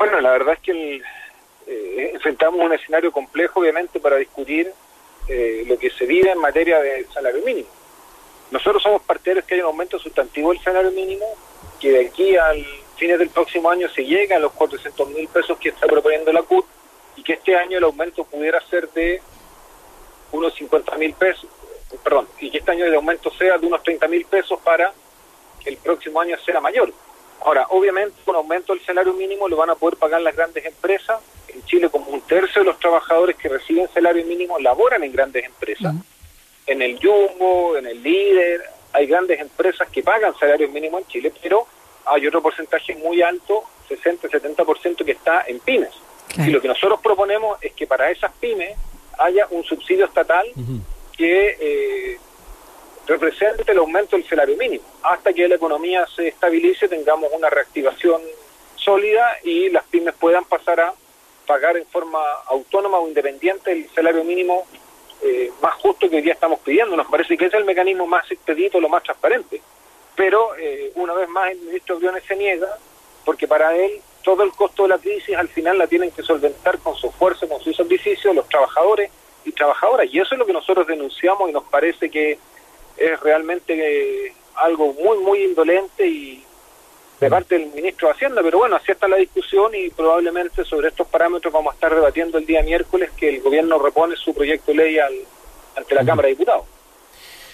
Bueno, 0.00 0.18
la 0.22 0.30
verdad 0.30 0.54
es 0.54 0.60
que 0.60 1.02
eh, 1.66 2.10
enfrentamos 2.14 2.58
un 2.58 2.72
escenario 2.72 3.12
complejo, 3.12 3.60
obviamente, 3.60 4.00
para 4.00 4.16
discutir 4.16 4.72
eh, 5.28 5.64
lo 5.66 5.78
que 5.78 5.90
se 5.90 6.06
vive 6.06 6.30
en 6.30 6.38
materia 6.38 6.80
de 6.80 7.04
salario 7.12 7.44
mínimo. 7.44 7.68
Nosotros 8.50 8.82
somos 8.82 9.02
partidarios 9.02 9.44
que 9.44 9.56
hay 9.56 9.60
un 9.60 9.66
aumento 9.66 9.98
sustantivo 9.98 10.54
del 10.54 10.62
salario 10.62 10.90
mínimo, 10.92 11.26
que 11.78 11.90
de 11.90 12.06
aquí 12.06 12.34
al 12.34 12.64
fines 12.96 13.18
del 13.18 13.28
próximo 13.28 13.68
año 13.68 13.90
se 13.90 14.02
llegue 14.06 14.32
a 14.32 14.38
los 14.38 14.52
400 14.52 15.06
mil 15.10 15.28
pesos 15.28 15.58
que 15.58 15.68
está 15.68 15.86
proponiendo 15.86 16.32
la 16.32 16.44
CUT 16.44 16.64
y 17.16 17.22
que 17.22 17.34
este 17.34 17.54
año 17.54 17.76
el 17.76 17.84
aumento 17.84 18.24
pudiera 18.24 18.58
ser 18.68 18.88
de 18.92 19.20
unos 20.32 20.54
50 20.54 20.96
mil 20.96 21.12
pesos, 21.12 21.50
perdón, 22.02 22.26
y 22.38 22.50
que 22.50 22.56
este 22.56 22.70
año 22.70 22.86
el 22.86 22.94
aumento 22.94 23.30
sea 23.34 23.58
de 23.58 23.66
unos 23.66 23.82
30 23.82 24.08
mil 24.08 24.24
pesos 24.24 24.58
para 24.64 24.94
que 25.62 25.68
el 25.68 25.76
próximo 25.76 26.22
año 26.22 26.38
sea 26.38 26.58
mayor. 26.58 26.90
Ahora, 27.44 27.66
obviamente, 27.70 28.16
con 28.24 28.36
aumento 28.36 28.74
del 28.74 28.84
salario 28.84 29.14
mínimo 29.14 29.48
lo 29.48 29.56
van 29.56 29.70
a 29.70 29.74
poder 29.74 29.96
pagar 29.98 30.20
las 30.20 30.36
grandes 30.36 30.64
empresas. 30.64 31.20
En 31.48 31.64
Chile, 31.64 31.88
como 31.88 32.06
un 32.10 32.20
tercio 32.22 32.62
de 32.62 32.66
los 32.66 32.78
trabajadores 32.78 33.36
que 33.36 33.48
reciben 33.48 33.88
salario 33.92 34.24
mínimo 34.26 34.58
laboran 34.58 35.02
en 35.02 35.12
grandes 35.12 35.44
empresas. 35.44 35.94
En 36.66 36.82
el 36.82 36.98
Jumbo, 37.00 37.76
en 37.76 37.86
el 37.86 38.02
Líder, 38.02 38.62
hay 38.92 39.06
grandes 39.06 39.40
empresas 39.40 39.88
que 39.88 40.02
pagan 40.02 40.36
salario 40.38 40.68
mínimo 40.68 40.98
en 40.98 41.06
Chile, 41.06 41.32
pero 41.42 41.66
hay 42.06 42.26
otro 42.26 42.42
porcentaje 42.42 42.94
muy 42.96 43.22
alto, 43.22 43.64
60-70%, 43.88 45.04
que 45.04 45.12
está 45.12 45.44
en 45.46 45.58
pymes. 45.60 45.90
Y 46.36 46.50
lo 46.50 46.60
que 46.60 46.68
nosotros 46.68 47.00
proponemos 47.02 47.58
es 47.62 47.72
que 47.72 47.86
para 47.86 48.10
esas 48.10 48.32
pymes 48.38 48.76
haya 49.18 49.46
un 49.50 49.64
subsidio 49.64 50.06
estatal 50.06 50.46
que 51.16 51.56
eh, 51.60 52.18
represente 53.10 53.72
el 53.72 53.78
aumento 53.78 54.16
del 54.16 54.26
salario 54.28 54.56
mínimo. 54.56 54.84
Hasta 55.02 55.32
que 55.32 55.48
la 55.48 55.56
economía 55.56 56.06
se 56.14 56.28
estabilice, 56.28 56.88
tengamos 56.88 57.30
una 57.32 57.50
reactivación 57.50 58.22
sólida 58.76 59.36
y 59.42 59.68
las 59.70 59.84
pymes 59.84 60.14
puedan 60.14 60.44
pasar 60.44 60.80
a 60.80 60.94
pagar 61.46 61.76
en 61.76 61.86
forma 61.86 62.20
autónoma 62.46 62.98
o 62.98 63.08
independiente 63.08 63.72
el 63.72 63.90
salario 63.90 64.22
mínimo 64.22 64.64
eh, 65.22 65.50
más 65.60 65.74
justo 65.74 66.08
que 66.08 66.16
hoy 66.16 66.22
día 66.22 66.34
estamos 66.34 66.60
pidiendo. 66.60 66.96
Nos 66.96 67.08
parece 67.08 67.36
que 67.36 67.46
es 67.46 67.54
el 67.54 67.64
mecanismo 67.64 68.06
más 68.06 68.30
expedito, 68.30 68.80
lo 68.80 68.88
más 68.88 69.02
transparente. 69.02 69.60
Pero 70.14 70.56
eh, 70.56 70.92
una 70.94 71.12
vez 71.14 71.28
más 71.28 71.50
el 71.50 71.58
ministro 71.58 71.98
Briones 71.98 72.22
se 72.26 72.36
niega 72.36 72.68
porque 73.24 73.48
para 73.48 73.76
él 73.76 74.00
todo 74.22 74.44
el 74.44 74.52
costo 74.52 74.84
de 74.84 74.90
la 74.90 74.98
crisis 74.98 75.36
al 75.36 75.48
final 75.48 75.78
la 75.78 75.88
tienen 75.88 76.12
que 76.12 76.22
solventar 76.22 76.78
con 76.78 76.94
su 76.94 77.08
esfuerzo, 77.08 77.48
con 77.48 77.60
su 77.60 77.72
sacrificio 77.72 78.32
los 78.32 78.48
trabajadores 78.48 79.10
y 79.44 79.52
trabajadoras. 79.52 80.06
Y 80.10 80.20
eso 80.20 80.34
es 80.34 80.38
lo 80.38 80.46
que 80.46 80.52
nosotros 80.52 80.86
denunciamos 80.86 81.50
y 81.50 81.52
nos 81.52 81.64
parece 81.64 82.08
que 82.08 82.38
es 82.96 83.20
realmente 83.20 83.74
eh, 84.26 84.32
algo 84.56 84.92
muy, 84.94 85.18
muy 85.18 85.44
indolente 85.44 86.06
y 86.06 86.44
de 87.20 87.28
parte 87.28 87.58
del 87.58 87.68
ministro 87.68 88.08
de 88.08 88.14
Hacienda. 88.14 88.42
Pero 88.42 88.58
bueno, 88.58 88.76
así 88.76 88.92
está 88.92 89.06
la 89.06 89.16
discusión 89.16 89.74
y 89.74 89.90
probablemente 89.90 90.64
sobre 90.64 90.88
estos 90.88 91.06
parámetros 91.06 91.52
vamos 91.52 91.72
a 91.72 91.74
estar 91.74 91.94
debatiendo 91.94 92.38
el 92.38 92.46
día 92.46 92.62
miércoles 92.62 93.10
que 93.16 93.28
el 93.28 93.42
gobierno 93.42 93.78
repone 93.78 94.16
su 94.16 94.34
proyecto 94.34 94.72
de 94.72 94.78
ley 94.78 94.98
al, 94.98 95.14
ante 95.76 95.94
la 95.94 96.04
Cámara 96.04 96.26
de 96.26 96.34
Diputados. 96.34 96.64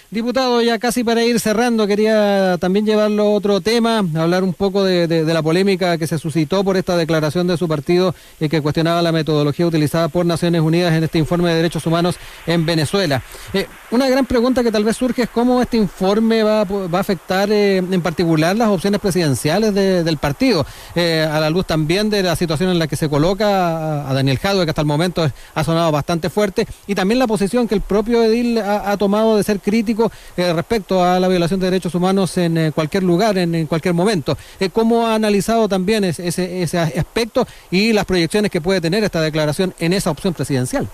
Diputado, 0.09 0.61
ya 0.61 0.79
casi 0.79 1.03
para 1.03 1.21
ir 1.25 1.37
cerrando, 1.37 1.85
quería 1.85 2.57
también 2.61 2.85
llevarlo 2.85 3.23
a 3.23 3.29
otro 3.29 3.59
tema, 3.59 3.97
hablar 4.15 4.41
un 4.41 4.53
poco 4.53 4.85
de, 4.85 5.25
la 5.25 5.43
polémica 5.43 5.97
que 5.97 6.07
se 6.07 6.17
suscitó 6.17 6.63
por 6.63 6.77
esta 6.77 6.95
declaración 6.95 7.45
de 7.45 7.57
su 7.57 7.67
partido 7.67 8.15
y 8.39 8.47
que 8.47 8.61
cuestionaba 8.61 9.01
la 9.01 9.11
metodología 9.11 9.67
utilizada 9.67 10.07
por 10.07 10.25
Naciones 10.25 10.61
Unidas 10.61 10.93
en 10.93 11.03
este 11.03 11.17
informe 11.17 11.49
de 11.49 11.55
derechos 11.55 11.85
humanos 11.85 12.15
en 12.45 12.65
Venezuela. 12.65 13.21
Eh, 13.53 13.67
una 13.91 14.07
gran 14.07 14.25
pregunta 14.25 14.63
que 14.63 14.71
tal 14.71 14.85
vez 14.85 14.95
surge 14.95 15.23
es 15.23 15.29
cómo 15.29 15.61
este 15.61 15.75
informe 15.75 16.41
va, 16.41 16.63
va 16.63 16.97
a 16.99 17.01
afectar 17.01 17.51
eh, 17.51 17.75
en 17.75 18.01
particular 18.01 18.55
las 18.55 18.69
opciones 18.69 19.01
presidenciales 19.01 19.73
del 19.73 20.17
partido, 20.19 20.65
eh, 20.95 21.27
a 21.29 21.37
la 21.41 21.49
luz 21.49 21.65
también 21.65 22.09
de 22.09 22.23
la 22.23 22.37
situación 22.37 22.69
en 22.69 22.79
la 22.79 22.87
que 22.87 22.95
se 22.95 23.09
coloca 23.09 24.09
a, 24.09 24.13
Daniel 24.13 24.39
Jadwe, 24.39 24.63
que 24.63 24.71
hasta 24.71 24.81
el 24.81 24.87
momento 24.87 25.29
ha 25.53 25.63
sonado 25.65 25.91
bastante 25.91 26.29
fuerte, 26.29 26.65
y 26.87 26.95
también 26.95 27.19
la 27.19 27.27
posición 27.27 27.67
que 27.67 27.75
el 27.75 27.81
propio 27.81 28.23
Edil 28.23 28.59
ha 28.59 28.95
tomado 28.95 29.35
de 29.35 29.43
ser 29.43 29.59
crítico 29.59 29.96
eh, 30.37 30.53
respecto 30.53 31.03
a 31.03 31.19
la 31.19 31.27
violación 31.27 31.59
de 31.59 31.67
derechos 31.67 31.95
humanos 31.95 32.37
en 32.37 32.57
eh, 32.57 32.71
cualquier 32.73 33.03
lugar, 33.03 33.37
en, 33.37 33.67
cualquier 33.67 33.93
momento. 33.93 34.37
Eh, 34.59 34.69
¿Cómo 34.71 35.07
ha 35.07 35.15
analizado 35.15 35.67
también 35.67 36.03
ese, 36.03 36.27
ese 36.27 36.79
aspecto 36.79 37.45
y 37.71 37.93
las 37.93 38.05
proyecciones 38.05 38.51
que 38.51 38.61
puede 38.61 38.81
tener 38.81 39.03
esta 39.03 39.21
declaración 39.21 39.73
en 39.79 39.93
esa 39.93 40.11
opción 40.11 40.33
presidencial? 40.33 40.87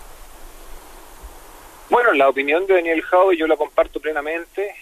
Bueno, 1.89 2.13
la 2.13 2.29
opinión 2.29 2.65
de 2.65 2.75
Daniel 2.75 3.01
Jau 3.03 3.31
yo 3.33 3.47
la 3.47 3.57
comparto 3.57 3.99
plenamente. 3.99 4.73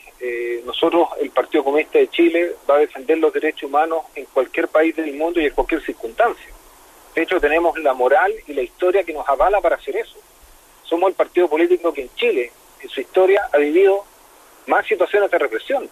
nosotros, 0.66 1.10
el 1.20 1.32
Partido 1.32 1.64
Comunista 1.64 1.98
de 1.98 2.08
Chile, 2.08 2.52
va 2.70 2.76
a 2.76 2.80
defender 2.80 3.18
los 3.18 3.34
derechos 3.34 3.64
humanos 3.64 4.04
en 4.16 4.26
cualquier 4.26 4.68
país 4.68 4.96
del 4.96 5.14
mundo 5.14 5.42
y 5.42 5.46
en 5.46 5.54
cualquier 5.54 5.82
circunstancia. 5.82 6.52
De 7.16 7.24
hecho, 7.24 7.40
tenemos 7.40 7.78
la 7.80 7.94
moral 7.94 8.34
y 8.48 8.54
la 8.54 8.62
historia 8.62 9.04
que 9.04 9.14
nos 9.14 9.28
avala 9.28 9.60
para 9.60 9.76
hacer 9.76 9.98
eso. 9.98 10.18
Somos 10.84 11.10
el 11.10 11.16
partido 11.16 11.50
político 11.50 11.94
que 11.94 12.04
en 12.04 12.16
Chile, 12.16 12.52
en 12.82 12.90
su 12.90 13.02
historia, 13.02 13.50
ha 13.52 13.58
vivido 13.58 14.06
más 14.68 14.86
situaciones 14.86 15.32
de 15.32 15.38
represión. 15.38 15.90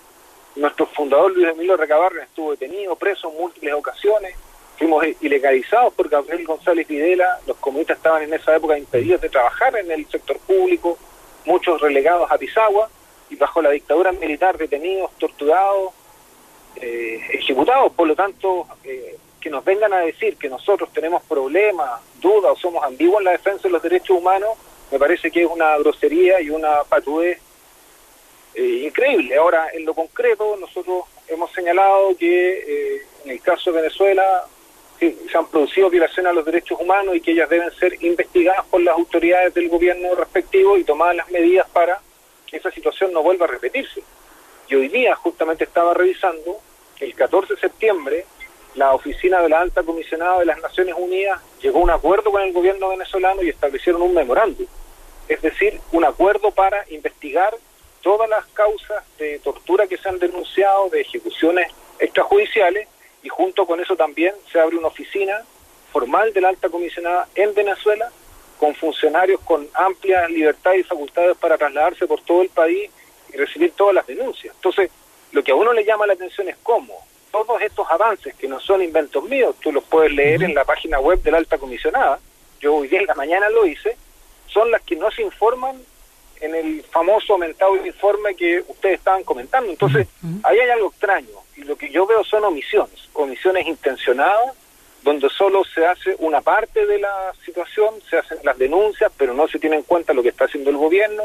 Nuestro 0.56 0.86
fundador 0.88 1.32
Luis 1.32 1.48
Emilio 1.48 1.78
Recabarren 1.78 2.24
estuvo 2.24 2.52
detenido, 2.52 2.96
preso 2.96 3.30
en 3.30 3.38
múltiples 3.38 3.74
ocasiones, 3.74 4.36
fuimos 4.78 5.06
ilegalizados 5.22 5.94
por 5.94 6.10
Gabriel 6.10 6.46
González 6.46 6.88
Videla, 6.88 7.40
los 7.46 7.58
comunistas 7.58 7.98
estaban 7.98 8.24
en 8.24 8.34
esa 8.34 8.56
época 8.56 8.78
impedidos 8.78 9.22
de 9.22 9.30
trabajar 9.30 9.76
en 9.78 9.92
el 9.92 10.08
sector 10.08 10.38
público, 10.40 10.98
muchos 11.46 11.80
relegados 11.82 12.32
a 12.32 12.38
Pisagua, 12.38 12.90
y 13.30 13.36
bajo 13.36 13.62
la 13.62 13.70
dictadura 13.72 14.12
militar 14.12 14.58
detenidos, 14.58 15.12
torturados, 15.20 15.94
eh, 16.78 17.22
ejecutados, 17.34 17.92
por 17.92 18.08
lo 18.08 18.16
tanto, 18.16 18.68
eh, 18.84 19.18
que 19.40 19.50
nos 19.50 19.64
vengan 19.64 19.94
a 19.94 20.00
decir 20.00 20.38
que 20.38 20.50
nosotros 20.50 20.92
tenemos 20.94 21.24
problemas, 21.24 22.02
dudas 22.20 22.54
o 22.54 22.56
somos 22.56 22.84
ambiguos 22.84 23.20
en 23.20 23.26
la 23.26 23.32
defensa 23.32 23.64
de 23.64 23.70
los 23.70 23.84
derechos 23.84 24.18
humanos, 24.18 24.50
me 24.92 24.98
parece 24.98 25.30
que 25.30 25.44
es 25.44 25.50
una 25.50 25.78
grosería 25.78 26.42
y 26.42 26.50
una 26.50 26.84
patudez 26.88 27.40
eh, 28.60 28.88
increíble. 28.88 29.38
Ahora, 29.38 29.70
en 29.74 29.86
lo 29.86 29.94
concreto, 29.94 30.58
nosotros 30.58 31.06
hemos 31.30 31.50
señalado 31.54 32.18
que 32.18 32.96
eh, 32.98 33.02
en 33.24 33.32
el 33.32 33.42
caso 33.42 33.72
de 33.72 33.82
Venezuela 33.82 34.44
se 35.00 35.38
han 35.38 35.48
producido 35.48 35.90
violaciones 35.90 36.30
a 36.30 36.34
los 36.34 36.44
derechos 36.44 36.78
humanos 36.78 37.16
y 37.16 37.22
que 37.22 37.32
ellas 37.32 37.50
deben 37.50 37.72
ser 37.72 37.96
investigadas 38.04 38.66
por 38.66 38.82
las 38.82 38.96
autoridades 38.96 39.54
del 39.54 39.70
gobierno 39.70 40.14
respectivo 40.14 40.78
y 40.78 40.84
tomadas 40.84 41.16
las 41.16 41.32
medidas 41.32 41.70
para 41.70 42.02
que 42.46 42.58
esa 42.58 42.70
situación 42.70 43.14
no 43.14 43.24
vuelva 43.24 43.46
a 43.46 43.48
repetirse. 43.50 44.04
Y 44.68 44.76
hoy 44.76 44.90
día 44.90 45.16
justamente 45.16 45.64
estaba 45.64 45.94
revisando 45.94 46.60
que 46.98 47.06
el 47.06 47.16
14 47.16 47.54
de 47.54 47.60
septiembre 47.62 48.26
la 48.76 48.94
oficina 48.94 49.42
de 49.42 49.48
la 49.48 49.62
alta 49.62 49.84
comisionada 49.84 50.40
de 50.40 50.46
las 50.48 50.60
Naciones 50.62 50.96
Unidas 50.98 51.40
llegó 51.62 51.80
a 51.80 51.84
un 51.84 51.92
acuerdo 51.92 52.30
con 52.30 52.42
el 52.42 52.52
gobierno 52.52 52.90
venezolano 52.90 53.42
y 53.42 53.48
establecieron 53.48 54.02
un 54.02 54.14
memorándum, 54.14 54.68
es 55.30 55.42
decir, 55.42 55.80
un 55.94 56.04
acuerdo 56.04 56.52
para 56.52 56.84
investigar 56.90 57.56
todas 58.02 58.30
las 58.30 58.46
causas 58.48 59.04
de 59.18 59.40
tortura 59.40 59.88
que 59.88 59.98
se 59.98 60.10
han 60.10 60.20
denunciado, 60.20 60.90
de 60.90 61.02
ejecuciones 61.02 61.72
extrajudiciales, 62.00 62.88
y 63.24 63.30
junto 63.30 63.66
con 63.66 63.80
eso 63.80 63.96
también 63.96 64.34
se 64.52 64.60
abre 64.60 64.78
una 64.78 64.88
oficina 64.88 65.44
formal 65.92 66.32
de 66.34 66.42
la 66.42 66.50
alta 66.50 66.70
comisionada 66.70 67.28
en 67.36 67.54
Venezuela, 67.54 68.10
con 68.58 68.76
funcionarios 68.76 69.40
con 69.42 69.68
amplias 69.74 70.30
libertades 70.30 70.82
y 70.82 70.84
facultades 70.84 71.38
para 71.38 71.58
trasladarse 71.58 72.08
por 72.08 72.22
todo 72.22 72.42
el 72.42 72.50
país 72.50 72.90
y 73.34 73.38
recibir 73.38 73.72
todas 73.72 73.96
las 73.96 74.06
denuncias. 74.06 74.54
Entonces, 74.56 74.92
lo 75.32 75.44
que 75.44 75.52
a 75.52 75.56
uno 75.56 75.74
le 75.74 75.86
llama 75.86 76.08
la 76.08 76.14
atención 76.14 76.50
es 76.50 76.58
cómo 76.62 76.94
todos 77.32 77.62
estos 77.62 77.90
avances, 77.90 78.36
que 78.36 78.48
no 78.48 78.60
son 78.60 78.82
inventos 78.82 79.24
míos, 79.24 79.56
tú 79.62 79.72
los 79.72 79.84
puedes 79.84 80.12
leer 80.12 80.44
en 80.44 80.56
la 80.56 80.66
página 80.66 81.00
web 81.00 81.22
de 81.22 81.32
la 81.32 81.38
alta 81.38 81.58
comisionada, 81.58 82.20
yo 82.60 82.76
hoy 82.76 82.88
día 82.88 83.00
en 83.00 83.06
la 83.06 83.16
mañana 83.16 83.50
lo 83.50 83.66
hice, 83.66 83.96
son 84.48 84.72
las 84.72 84.82
que 84.82 84.96
no 84.96 85.12
se 85.12 85.22
informan 85.22 85.80
en 86.42 86.56
el 86.56 86.84
famoso 86.84 87.34
aumentado 87.34 87.76
informe 87.86 88.36
que 88.36 88.64
ustedes 88.68 89.00
estaban 89.00 89.24
comentando. 89.24 89.70
Entonces, 89.70 90.08
ahí 90.44 90.60
hay 90.60 90.70
algo 90.70 90.90
extraño 90.90 91.28
y 91.56 91.62
lo 91.64 91.76
que 91.76 91.90
yo 91.90 92.06
veo 92.06 92.24
son 92.24 92.44
omisiones, 92.46 93.10
omisiones 93.14 93.68
intencionadas, 93.68 94.54
donde 95.04 95.30
solo 95.30 95.64
se 95.64 95.86
hace 95.86 96.16
una 96.20 96.42
parte 96.42 96.86
de 96.86 97.00
la 97.00 97.34
situación, 97.46 97.96
se 98.10 98.18
hacen 98.18 98.38
las 98.44 98.58
denuncias, 98.58 99.12
pero 99.18 99.34
no 99.34 99.48
se 99.48 99.60
tiene 99.60 99.78
en 99.78 99.84
cuenta 99.84 100.14
lo 100.14 100.22
que 100.22 100.30
está 100.30 100.46
haciendo 100.46 100.70
el 100.70 100.78
gobierno, 100.78 101.24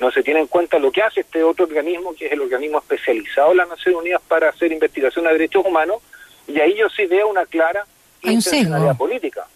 no 0.00 0.10
se 0.10 0.22
tiene 0.22 0.40
en 0.40 0.46
cuenta 0.46 0.78
lo 0.78 0.90
que 0.90 1.02
hace 1.02 1.20
este 1.20 1.42
otro 1.42 1.66
organismo, 1.66 2.14
que 2.14 2.26
es 2.26 2.32
el 2.32 2.40
organismo 2.40 2.78
especializado 2.78 3.50
de 3.50 3.56
las 3.56 3.68
Naciones 3.68 4.00
Unidas 4.00 4.22
para 4.26 4.48
hacer 4.50 4.72
investigación 4.72 5.24
de 5.24 5.32
derechos 5.32 5.64
humanos, 5.64 6.02
y 6.46 6.60
ahí 6.60 6.74
yo 6.74 6.88
sí 6.90 7.06
veo 7.06 7.28
una 7.28 7.46
clara 7.46 7.86
intencionalidad 8.22 8.96
política 8.96 9.46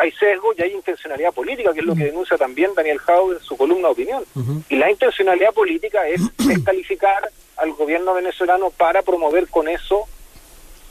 hay 0.00 0.12
sesgo 0.12 0.52
y 0.56 0.62
hay 0.62 0.72
intencionalidad 0.72 1.32
política, 1.32 1.72
que 1.72 1.80
es 1.80 1.86
lo 1.86 1.94
que 1.94 2.04
denuncia 2.04 2.36
también 2.36 2.74
Daniel 2.74 2.98
Jau 2.98 3.32
en 3.32 3.40
su 3.40 3.56
columna 3.56 3.88
de 3.88 3.92
opinión. 3.92 4.24
Y 4.68 4.76
la 4.76 4.90
intencionalidad 4.90 5.52
política 5.52 6.06
es 6.08 6.20
descalificar 6.38 7.30
al 7.56 7.72
gobierno 7.72 8.14
venezolano 8.14 8.70
para 8.70 9.02
promover 9.02 9.48
con 9.48 9.68
eso 9.68 10.06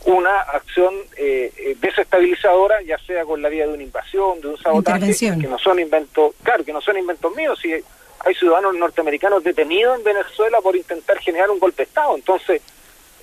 una 0.05 0.41
acción 0.41 0.93
eh, 1.17 1.51
eh, 1.57 1.77
desestabilizadora, 1.79 2.81
ya 2.81 2.98
sea 3.00 3.24
con 3.24 3.41
la 3.41 3.50
vía 3.50 3.65
de 3.65 3.74
una 3.74 3.83
invasión, 3.83 4.41
de 4.41 4.50
un 4.50 4.57
sabotaje, 4.57 5.13
que 5.17 5.48
no 5.48 5.57
son 5.57 5.79
inventos, 5.79 6.33
claro, 6.43 6.65
que 6.65 6.74
no 6.74 6.81
son 6.81 6.98
inventos 6.98 7.33
míos, 7.36 7.57
si 7.62 7.74
hay 7.74 8.36
ciudadanos 8.36 8.75
norteamericanos 8.75 9.43
detenidos 9.43 9.98
en 9.98 10.03
Venezuela 10.03 10.60
por 10.62 10.75
intentar 10.75 11.19
generar 11.19 11.50
un 11.50 11.60
golpe 11.60 11.83
de 11.83 11.88
Estado. 11.88 12.15
Entonces, 12.15 12.62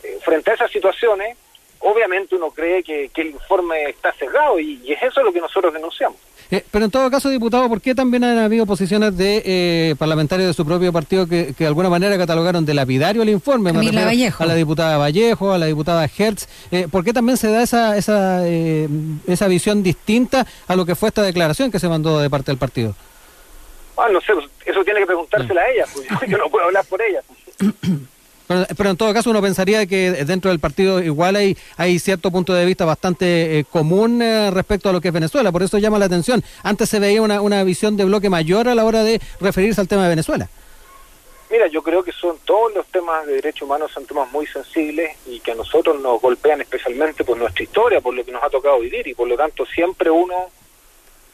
eh, 0.02 0.18
frente 0.22 0.50
a 0.50 0.54
esas 0.54 0.70
situaciones, 0.70 1.37
obviamente 1.80 2.34
uno 2.37 2.50
cree 2.50 2.82
que, 2.82 3.10
el 3.14 3.26
informe 3.28 3.90
está 3.90 4.12
cerrado 4.12 4.58
y, 4.58 4.80
es 4.90 5.02
eso 5.02 5.22
lo 5.22 5.32
que 5.32 5.40
nosotros 5.40 5.72
denunciamos. 5.72 6.18
Eh, 6.50 6.64
pero 6.68 6.84
en 6.84 6.90
todo 6.90 7.08
caso, 7.10 7.30
diputado, 7.30 7.68
¿por 7.68 7.80
qué 7.80 7.94
también 7.94 8.25
han 8.25 8.38
habido 8.38 8.66
posiciones 8.66 9.16
de 9.16 9.42
eh, 9.44 9.94
parlamentarios 9.96 10.49
de 10.49 10.54
su 10.54 10.66
propio 10.66 10.92
partido 10.92 11.28
que, 11.28 11.54
de 11.56 11.66
alguna 11.66 11.88
manera 11.88 12.18
catalogaron 12.18 12.66
de 12.66 12.75
lapidario 12.75 13.22
el 13.22 13.28
informe? 13.28 13.70
A 13.70 13.72
la 13.75 14.54
diputada 14.54 14.99
Vallejo, 14.99 15.52
a 15.52 15.58
la 15.58 15.66
diputada 15.66 16.04
Hertz. 16.04 16.49
Eh, 16.72 16.88
¿Por 16.90 17.04
qué 17.04 17.12
también 17.12 17.37
se 17.37 17.50
da 17.52 17.62
esa, 17.62 17.96
esa, 17.96 18.46
esa 18.49 19.49
visión 19.49 19.82
distinta 19.84 20.44
a 20.66 20.75
lo 20.75 20.84
que 20.84 20.96
fue 20.96 21.08
esta 21.10 21.22
declaración 21.22 21.70
que 21.70 21.78
se 21.78 21.88
mandó 21.88 22.18
de 22.18 22.28
parte 22.28 22.50
del 22.50 22.58
partido? 22.58 22.96
Ah, 23.96 24.08
no 24.10 24.20
sé, 24.20 24.32
eso 24.64 24.82
tiene 24.82 25.00
que 25.00 25.06
preguntársela 25.06 25.60
a 25.60 25.70
ella, 25.70 25.84
pues, 25.92 26.08
yo 26.28 26.38
no 26.38 26.49
puedo 26.49 26.64
hablar 26.64 26.84
por 26.87 27.00
ella. 27.00 27.20
Pero, 28.76 28.90
en 28.90 28.97
todo 28.97 29.14
caso 29.14 29.30
uno 29.30 29.40
pensaría 29.40 29.87
que 29.87 30.11
dentro 30.25 30.50
del 30.50 30.59
partido 30.59 31.00
igual 31.00 31.37
hay, 31.37 31.57
hay 31.76 32.00
cierto 32.00 32.33
punto 32.33 32.52
de 32.52 32.66
vista 32.66 32.85
bastante 32.85 33.61
eh, 33.61 33.64
común 33.64 34.21
eh, 34.21 34.50
respecto 34.50 34.88
a 34.88 34.92
lo 34.92 35.00
que 35.00 35.09
es 35.09 35.14
Venezuela, 35.14 35.52
por 35.52 35.62
eso 35.62 35.78
llama 35.78 36.00
la 36.00 36.07
atención. 36.07 36.42
Antes 36.64 36.88
se 36.88 36.99
veía 36.99 37.23
una, 37.23 37.42
una 37.42 37.62
visión 37.62 37.97
de 37.97 38.04
bloque 38.04 38.28
mayor 38.28 38.69
a 38.69 38.75
la 38.75 38.85
hora 38.85 39.04
de 39.04 39.21
referirse 39.40 39.80
al 39.80 39.87
tema 39.87 40.02
de 40.02 40.09
Venezuela. 40.09 40.49
Mira, 41.49 41.69
yo 41.69 41.80
creo 41.83 42.02
que 42.02 42.11
son 42.11 42.38
todos 42.45 42.75
los 42.75 42.87
temas 42.87 43.25
de 43.26 43.35
derechos 43.35 43.62
humanos 43.62 43.92
son 43.92 44.04
temas 44.04 44.30
muy 44.33 44.47
sensibles 44.47 45.16
y 45.26 45.38
que 45.38 45.52
a 45.52 45.54
nosotros 45.54 46.00
nos 46.00 46.21
golpean 46.21 46.61
especialmente 46.61 47.23
por 47.23 47.37
nuestra 47.37 47.62
historia, 47.62 48.00
por 48.00 48.14
lo 48.14 48.25
que 48.25 48.33
nos 48.33 48.42
ha 48.42 48.50
tocado 48.50 48.80
vivir 48.80 49.07
y 49.07 49.14
por 49.14 49.28
lo 49.28 49.37
tanto 49.37 49.64
siempre 49.66 50.11
uno 50.11 50.50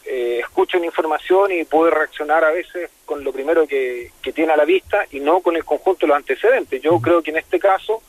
eh, 0.09 0.39
escucha 0.41 0.77
una 0.77 0.87
información 0.87 1.53
y 1.53 1.65
puede 1.65 1.91
reaccionar 1.91 2.45
a 2.45 2.51
veces 2.51 2.91
con 3.05 3.25
lo 3.25 3.33
primero 3.33 3.67
que, 3.67 4.13
que, 4.23 4.33
tiene 4.33 4.53
a 4.53 4.57
la 4.57 4.65
vista 4.65 5.07
y 5.11 5.21
no 5.21 5.41
con 5.41 5.57
el 5.57 5.65
conjunto 5.65 6.07
de 6.07 6.09
los 6.09 6.17
antecedentes. 6.17 6.81
Yo 6.81 7.01
creo 7.01 7.23
que 7.23 7.31
en 7.31 7.39
este 7.39 7.59
caso, 7.59 8.03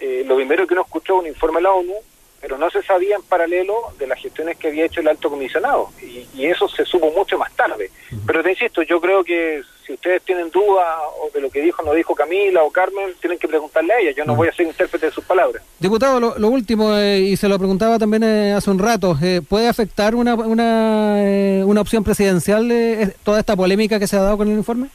eh, 0.00 0.24
lo 0.26 0.36
primero 0.36 0.66
que 0.66 0.74
uno 0.74 0.82
escuchó 0.82 1.16
un 1.16 1.26
informe 1.26 1.58
de 1.58 1.62
la 1.62 1.72
ONU, 1.72 1.94
pero 2.40 2.58
no 2.58 2.68
se 2.70 2.82
sabía 2.82 3.16
en 3.16 3.22
paralelo 3.22 3.74
de 3.98 4.08
las 4.08 4.20
gestiones 4.20 4.58
que 4.58 4.68
había 4.68 4.84
hecho 4.84 5.00
el 5.00 5.08
alto 5.08 5.30
comisionado 5.30 5.90
y, 6.02 6.26
y 6.34 6.46
eso 6.46 6.68
se 6.68 6.84
supo 6.84 7.10
mucho 7.12 7.38
más 7.38 7.54
tarde. 7.54 7.90
Pero 8.26 8.42
te 8.42 8.50
insisto, 8.50 8.82
yo 8.82 9.00
creo 9.00 9.24
que 9.24 9.62
ustedes 10.02 10.22
tienen 10.22 10.50
dudas 10.50 10.84
o 11.20 11.30
de 11.32 11.40
lo 11.40 11.48
que 11.48 11.60
dijo 11.60 11.80
no 11.84 11.94
dijo 11.94 12.12
Camila 12.12 12.64
o 12.64 12.70
Carmen, 12.72 13.14
tienen 13.20 13.38
que 13.38 13.46
preguntarle 13.46 13.92
a 13.94 14.00
ella. 14.00 14.10
Yo 14.10 14.24
no 14.24 14.34
voy 14.34 14.48
a 14.48 14.52
ser 14.52 14.66
intérprete 14.66 15.06
de 15.06 15.12
sus 15.12 15.24
palabras. 15.24 15.62
Diputado, 15.78 16.18
lo, 16.18 16.36
lo 16.36 16.48
último, 16.48 16.98
eh, 16.98 17.20
y 17.20 17.36
se 17.36 17.48
lo 17.48 17.56
preguntaba 17.56 18.00
también 18.00 18.24
eh, 18.24 18.52
hace 18.52 18.68
un 18.68 18.80
rato, 18.80 19.16
eh, 19.22 19.40
¿puede 19.48 19.68
afectar 19.68 20.16
una, 20.16 20.34
una, 20.34 21.22
eh, 21.22 21.62
una 21.64 21.80
opción 21.80 22.02
presidencial 22.02 22.68
eh, 22.72 23.14
toda 23.22 23.38
esta 23.38 23.54
polémica 23.54 24.00
que 24.00 24.08
se 24.08 24.16
ha 24.16 24.22
dado 24.22 24.36
con 24.36 24.48
el 24.48 24.56
informe? 24.56 24.88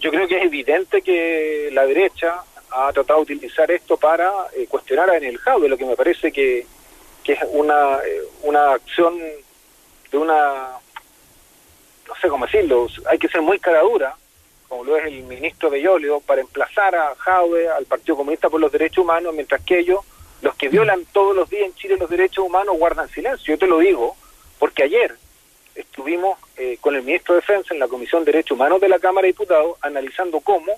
Yo 0.00 0.10
creo 0.10 0.26
que 0.26 0.38
es 0.38 0.44
evidente 0.44 1.02
que 1.02 1.68
la 1.72 1.84
derecha 1.84 2.36
ha 2.70 2.92
tratado 2.92 3.24
de 3.24 3.34
utilizar 3.34 3.70
esto 3.70 3.96
para 3.98 4.30
eh, 4.56 4.66
cuestionar 4.68 5.10
a 5.10 5.14
Daniel 5.14 5.36
Jaude, 5.38 5.68
lo 5.68 5.76
que 5.76 5.84
me 5.84 5.96
parece 5.96 6.32
que, 6.32 6.66
que 7.24 7.32
es 7.32 7.40
una, 7.52 7.96
eh, 8.06 8.20
una 8.42 8.72
acción 8.72 9.18
de 10.12 10.18
una, 10.18 10.79
no 12.10 12.16
sé 12.20 12.28
cómo 12.28 12.44
decirlo, 12.46 12.88
hay 13.08 13.18
que 13.18 13.28
ser 13.28 13.40
muy 13.40 13.60
cara 13.60 13.82
dura, 13.82 14.16
como 14.68 14.82
lo 14.82 14.96
es 14.96 15.06
el 15.06 15.22
ministro 15.22 15.70
Bellolio, 15.70 16.20
para 16.20 16.40
emplazar 16.40 16.94
a 16.96 17.14
Jaude, 17.16 17.68
al 17.68 17.86
Partido 17.86 18.16
Comunista 18.16 18.50
por 18.50 18.60
los 18.60 18.72
Derechos 18.72 19.04
Humanos, 19.04 19.32
mientras 19.32 19.62
que 19.62 19.78
ellos, 19.78 20.00
los 20.42 20.56
que 20.56 20.68
violan 20.68 21.04
todos 21.12 21.36
los 21.36 21.48
días 21.48 21.66
en 21.66 21.74
Chile 21.76 21.96
los 21.98 22.10
derechos 22.10 22.44
humanos, 22.44 22.76
guardan 22.78 23.08
silencio. 23.10 23.54
Yo 23.54 23.58
te 23.58 23.68
lo 23.68 23.78
digo, 23.78 24.16
porque 24.58 24.82
ayer 24.82 25.14
estuvimos 25.76 26.36
eh, 26.56 26.78
con 26.80 26.96
el 26.96 27.02
ministro 27.02 27.34
de 27.34 27.42
Defensa 27.42 27.74
en 27.74 27.80
la 27.80 27.86
Comisión 27.86 28.24
de 28.24 28.32
Derechos 28.32 28.56
Humanos 28.56 28.80
de 28.80 28.88
la 28.88 28.98
Cámara 28.98 29.26
de 29.26 29.32
Diputados 29.32 29.76
analizando 29.82 30.40
cómo 30.40 30.72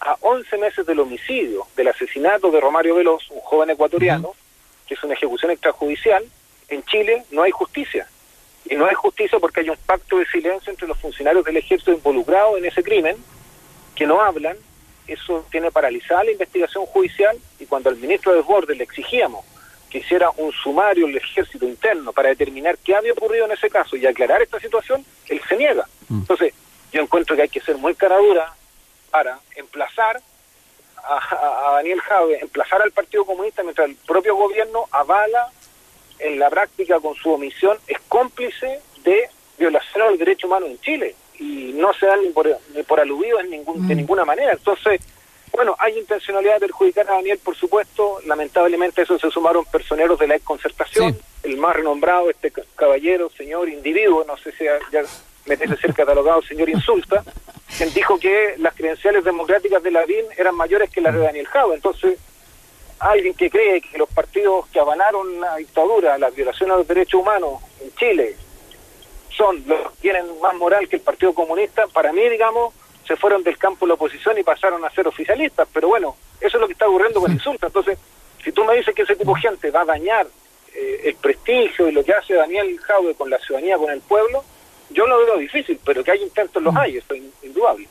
a 0.00 0.16
11 0.20 0.58
meses 0.58 0.84
del 0.84 0.98
homicidio, 0.98 1.66
del 1.76 1.88
asesinato 1.88 2.50
de 2.50 2.60
Romario 2.60 2.96
Veloz, 2.96 3.30
un 3.30 3.40
joven 3.40 3.70
ecuatoriano, 3.70 4.28
uh 4.28 4.32
-huh. 4.32 4.88
que 4.88 4.94
es 4.94 5.04
una 5.04 5.14
ejecución 5.14 5.52
extrajudicial, 5.52 6.24
en 6.68 6.82
Chile 6.84 7.24
no 7.30 7.42
hay 7.42 7.52
justicia. 7.52 8.08
Y 8.68 8.76
no 8.76 8.86
hay 8.86 8.94
justicia 8.94 9.38
porque 9.38 9.60
hay 9.60 9.70
un 9.70 9.76
pacto 9.86 10.18
de 10.18 10.26
silencio 10.26 10.70
entre 10.70 10.86
los 10.86 10.98
funcionarios 10.98 11.44
del 11.44 11.56
ejército 11.56 11.92
involucrados 11.92 12.58
en 12.58 12.64
ese 12.64 12.82
crimen, 12.82 13.16
que 13.94 14.06
no 14.06 14.20
hablan, 14.20 14.56
eso 15.06 15.44
tiene 15.50 15.70
paralizada 15.70 16.24
la 16.24 16.30
investigación 16.30 16.86
judicial 16.86 17.36
y 17.58 17.66
cuando 17.66 17.90
al 17.90 17.96
ministro 17.96 18.32
de 18.32 18.38
Desbordes 18.38 18.76
le 18.76 18.84
exigíamos 18.84 19.44
que 19.90 19.98
hiciera 19.98 20.30
un 20.38 20.52
sumario 20.52 21.06
el 21.06 21.16
ejército 21.18 21.66
interno 21.66 22.12
para 22.12 22.30
determinar 22.30 22.78
qué 22.78 22.94
había 22.96 23.12
ocurrido 23.12 23.44
en 23.44 23.52
ese 23.52 23.68
caso 23.68 23.94
y 23.94 24.06
aclarar 24.06 24.40
esta 24.40 24.58
situación, 24.58 25.04
él 25.28 25.40
se 25.46 25.56
niega. 25.56 25.86
Mm. 26.08 26.20
Entonces, 26.20 26.54
yo 26.92 27.02
encuentro 27.02 27.36
que 27.36 27.42
hay 27.42 27.48
que 27.50 27.60
ser 27.60 27.76
muy 27.76 27.94
caradura 27.94 28.54
para 29.10 29.38
emplazar 29.54 30.18
a, 30.96 31.16
a, 31.16 31.68
a 31.68 31.72
Daniel 31.74 32.00
Jave, 32.00 32.38
emplazar 32.40 32.80
al 32.80 32.92
Partido 32.92 33.26
Comunista 33.26 33.62
mientras 33.62 33.86
el 33.86 33.96
propio 33.96 34.34
gobierno 34.34 34.86
avala 34.90 35.50
en 36.22 36.38
la 36.38 36.50
práctica 36.50 37.00
con 37.00 37.14
su 37.14 37.32
omisión, 37.32 37.78
es 37.86 37.98
cómplice 38.08 38.80
de 39.04 39.28
violación 39.58 40.02
al 40.02 40.18
derecho 40.18 40.46
humano 40.46 40.66
en 40.66 40.80
Chile 40.80 41.14
y 41.38 41.72
no 41.74 41.92
se 41.94 42.06
dan 42.06 42.22
ni 42.22 42.30
por, 42.30 42.48
ni 42.74 42.82
por 42.82 43.00
aludido 43.00 43.40
en 43.40 43.50
ningún, 43.50 43.84
mm. 43.84 43.88
de 43.88 43.94
ninguna 43.94 44.24
manera. 44.24 44.52
Entonces, 44.52 45.00
bueno, 45.52 45.76
hay 45.78 45.98
intencionalidad 45.98 46.54
de 46.54 46.60
perjudicar 46.60 47.08
a 47.10 47.14
Daniel, 47.14 47.38
por 47.42 47.54
supuesto. 47.56 48.18
Lamentablemente, 48.26 49.02
eso 49.02 49.18
se 49.18 49.30
sumaron 49.30 49.64
personeros 49.66 50.18
de 50.18 50.26
la 50.26 50.38
concertación. 50.38 51.12
Sí. 51.12 51.20
El 51.42 51.56
más 51.58 51.76
renombrado, 51.76 52.30
este 52.30 52.52
caballero, 52.76 53.30
señor 53.36 53.68
individuo, 53.68 54.24
no 54.26 54.36
sé 54.38 54.52
si 54.52 54.64
ya 54.64 55.02
meterse 55.44 55.76
ser 55.76 55.92
catalogado 55.92 56.40
señor 56.42 56.68
Insulta, 56.68 57.24
quien 57.76 57.92
dijo 57.92 58.18
que 58.18 58.54
las 58.58 58.74
credenciales 58.74 59.24
democráticas 59.24 59.82
de 59.82 59.90
la 59.90 60.06
DIN 60.06 60.24
eran 60.36 60.54
mayores 60.54 60.88
que 60.90 61.00
las 61.00 61.14
de 61.14 61.20
Daniel 61.20 61.48
Jau. 61.48 61.72
Entonces, 61.72 62.18
alguien 63.10 63.34
que 63.34 63.50
cree 63.50 63.80
que 63.80 63.98
los 63.98 64.08
partidos 64.08 64.66
que 64.68 64.78
avalaron 64.80 65.40
la 65.40 65.56
dictadura, 65.56 66.18
la 66.18 66.30
violación 66.30 66.70
a 66.70 66.76
los 66.76 66.86
derechos 66.86 67.20
humanos 67.20 67.60
en 67.80 67.94
Chile, 67.96 68.36
son 69.36 69.62
los 69.66 69.80
que 69.80 70.02
tienen 70.02 70.26
más 70.40 70.54
moral 70.54 70.88
que 70.88 70.96
el 70.96 71.02
Partido 71.02 71.34
Comunista, 71.34 71.86
para 71.88 72.12
mí, 72.12 72.28
digamos, 72.28 72.74
se 73.06 73.16
fueron 73.16 73.42
del 73.42 73.58
campo 73.58 73.86
de 73.86 73.88
la 73.88 73.94
oposición 73.94 74.38
y 74.38 74.42
pasaron 74.42 74.84
a 74.84 74.90
ser 74.90 75.08
oficialistas. 75.08 75.66
Pero 75.72 75.88
bueno, 75.88 76.16
eso 76.40 76.56
es 76.56 76.60
lo 76.60 76.66
que 76.66 76.74
está 76.74 76.88
ocurriendo 76.88 77.20
con 77.20 77.32
Insulta. 77.32 77.66
Entonces, 77.66 77.98
si 78.44 78.52
tú 78.52 78.64
me 78.64 78.76
dices 78.76 78.94
que 78.94 79.02
ese 79.02 79.16
tipo 79.16 79.34
de 79.34 79.40
gente 79.40 79.70
va 79.70 79.82
a 79.82 79.86
dañar 79.86 80.26
eh, 80.74 81.00
el 81.04 81.14
prestigio 81.16 81.88
y 81.88 81.92
lo 81.92 82.04
que 82.04 82.14
hace 82.14 82.34
Daniel 82.34 82.78
Jaude 82.80 83.14
con 83.14 83.30
la 83.30 83.38
ciudadanía, 83.38 83.78
con 83.78 83.90
el 83.90 84.00
pueblo, 84.00 84.44
yo 84.90 85.06
lo 85.06 85.18
veo 85.24 85.38
difícil, 85.38 85.78
pero 85.84 86.04
que 86.04 86.12
hay 86.12 86.22
intentos 86.22 86.62
los 86.62 86.74
hay, 86.76 86.98
eso 86.98 87.14
es 87.14 87.22
indudable. 87.42 87.88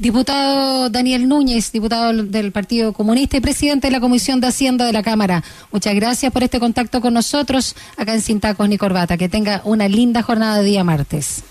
Diputado 0.00 0.88
Daniel 0.88 1.28
Núñez, 1.28 1.72
diputado 1.72 2.10
del 2.22 2.52
Partido 2.52 2.94
Comunista 2.94 3.36
y 3.36 3.40
presidente 3.40 3.88
de 3.88 3.90
la 3.90 4.00
Comisión 4.00 4.40
de 4.40 4.46
Hacienda 4.46 4.86
de 4.86 4.94
la 4.94 5.02
Cámara. 5.02 5.44
Muchas 5.70 5.94
gracias 5.94 6.32
por 6.32 6.42
este 6.42 6.58
contacto 6.58 7.02
con 7.02 7.12
nosotros 7.12 7.76
acá 7.98 8.14
en 8.14 8.22
Sin 8.22 8.40
Tacos 8.40 8.66
ni 8.66 8.78
Corbata. 8.78 9.18
Que 9.18 9.28
tenga 9.28 9.60
una 9.64 9.88
linda 9.88 10.22
jornada 10.22 10.56
de 10.56 10.64
día 10.64 10.82
martes. 10.84 11.42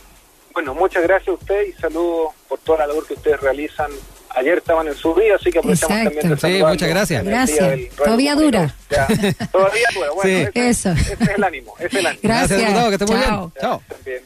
Bueno, 0.51 0.73
muchas 0.73 1.03
gracias 1.03 1.27
a 1.27 1.33
usted 1.33 1.61
y 1.67 1.79
saludos 1.79 2.29
por 2.47 2.57
toda 2.61 2.79
la 2.79 2.87
labor 2.87 3.05
que 3.05 3.13
ustedes 3.13 3.39
realizan. 3.39 3.91
Ayer 4.35 4.57
estaban 4.57 4.87
en 4.87 4.95
su 4.95 5.13
día, 5.13 5.35
así 5.35 5.51
que 5.51 5.59
aprovechamos 5.59 5.97
Exacto. 5.97 6.19
también 6.19 6.35
de 6.39 6.57
Sí, 6.57 6.63
muchas 6.63 6.89
gracias. 6.89 7.23
Gracias. 7.23 7.79
Todavía 7.95 8.33
dura. 8.35 8.75
Ya, 8.89 9.07
todavía 9.51 9.85
dura. 9.93 10.07
Bueno, 10.15 10.21
Sí. 10.23 10.47
ese, 10.55 10.69
Eso. 10.69 10.89
ese 10.93 11.13
es 11.13 11.29
el 11.35 11.43
ánimo, 11.43 11.75
ese 11.77 11.85
es 11.87 11.93
el 11.93 12.05
ánimo. 12.07 12.21
Gracias. 12.23 12.59
diputado, 12.59 12.89
que 12.89 12.95
esté 12.95 13.05
muy 13.05 13.15
Chao. 13.23 13.39
bien. 13.39 13.51
Chao. 13.61 13.81
También. 13.87 14.21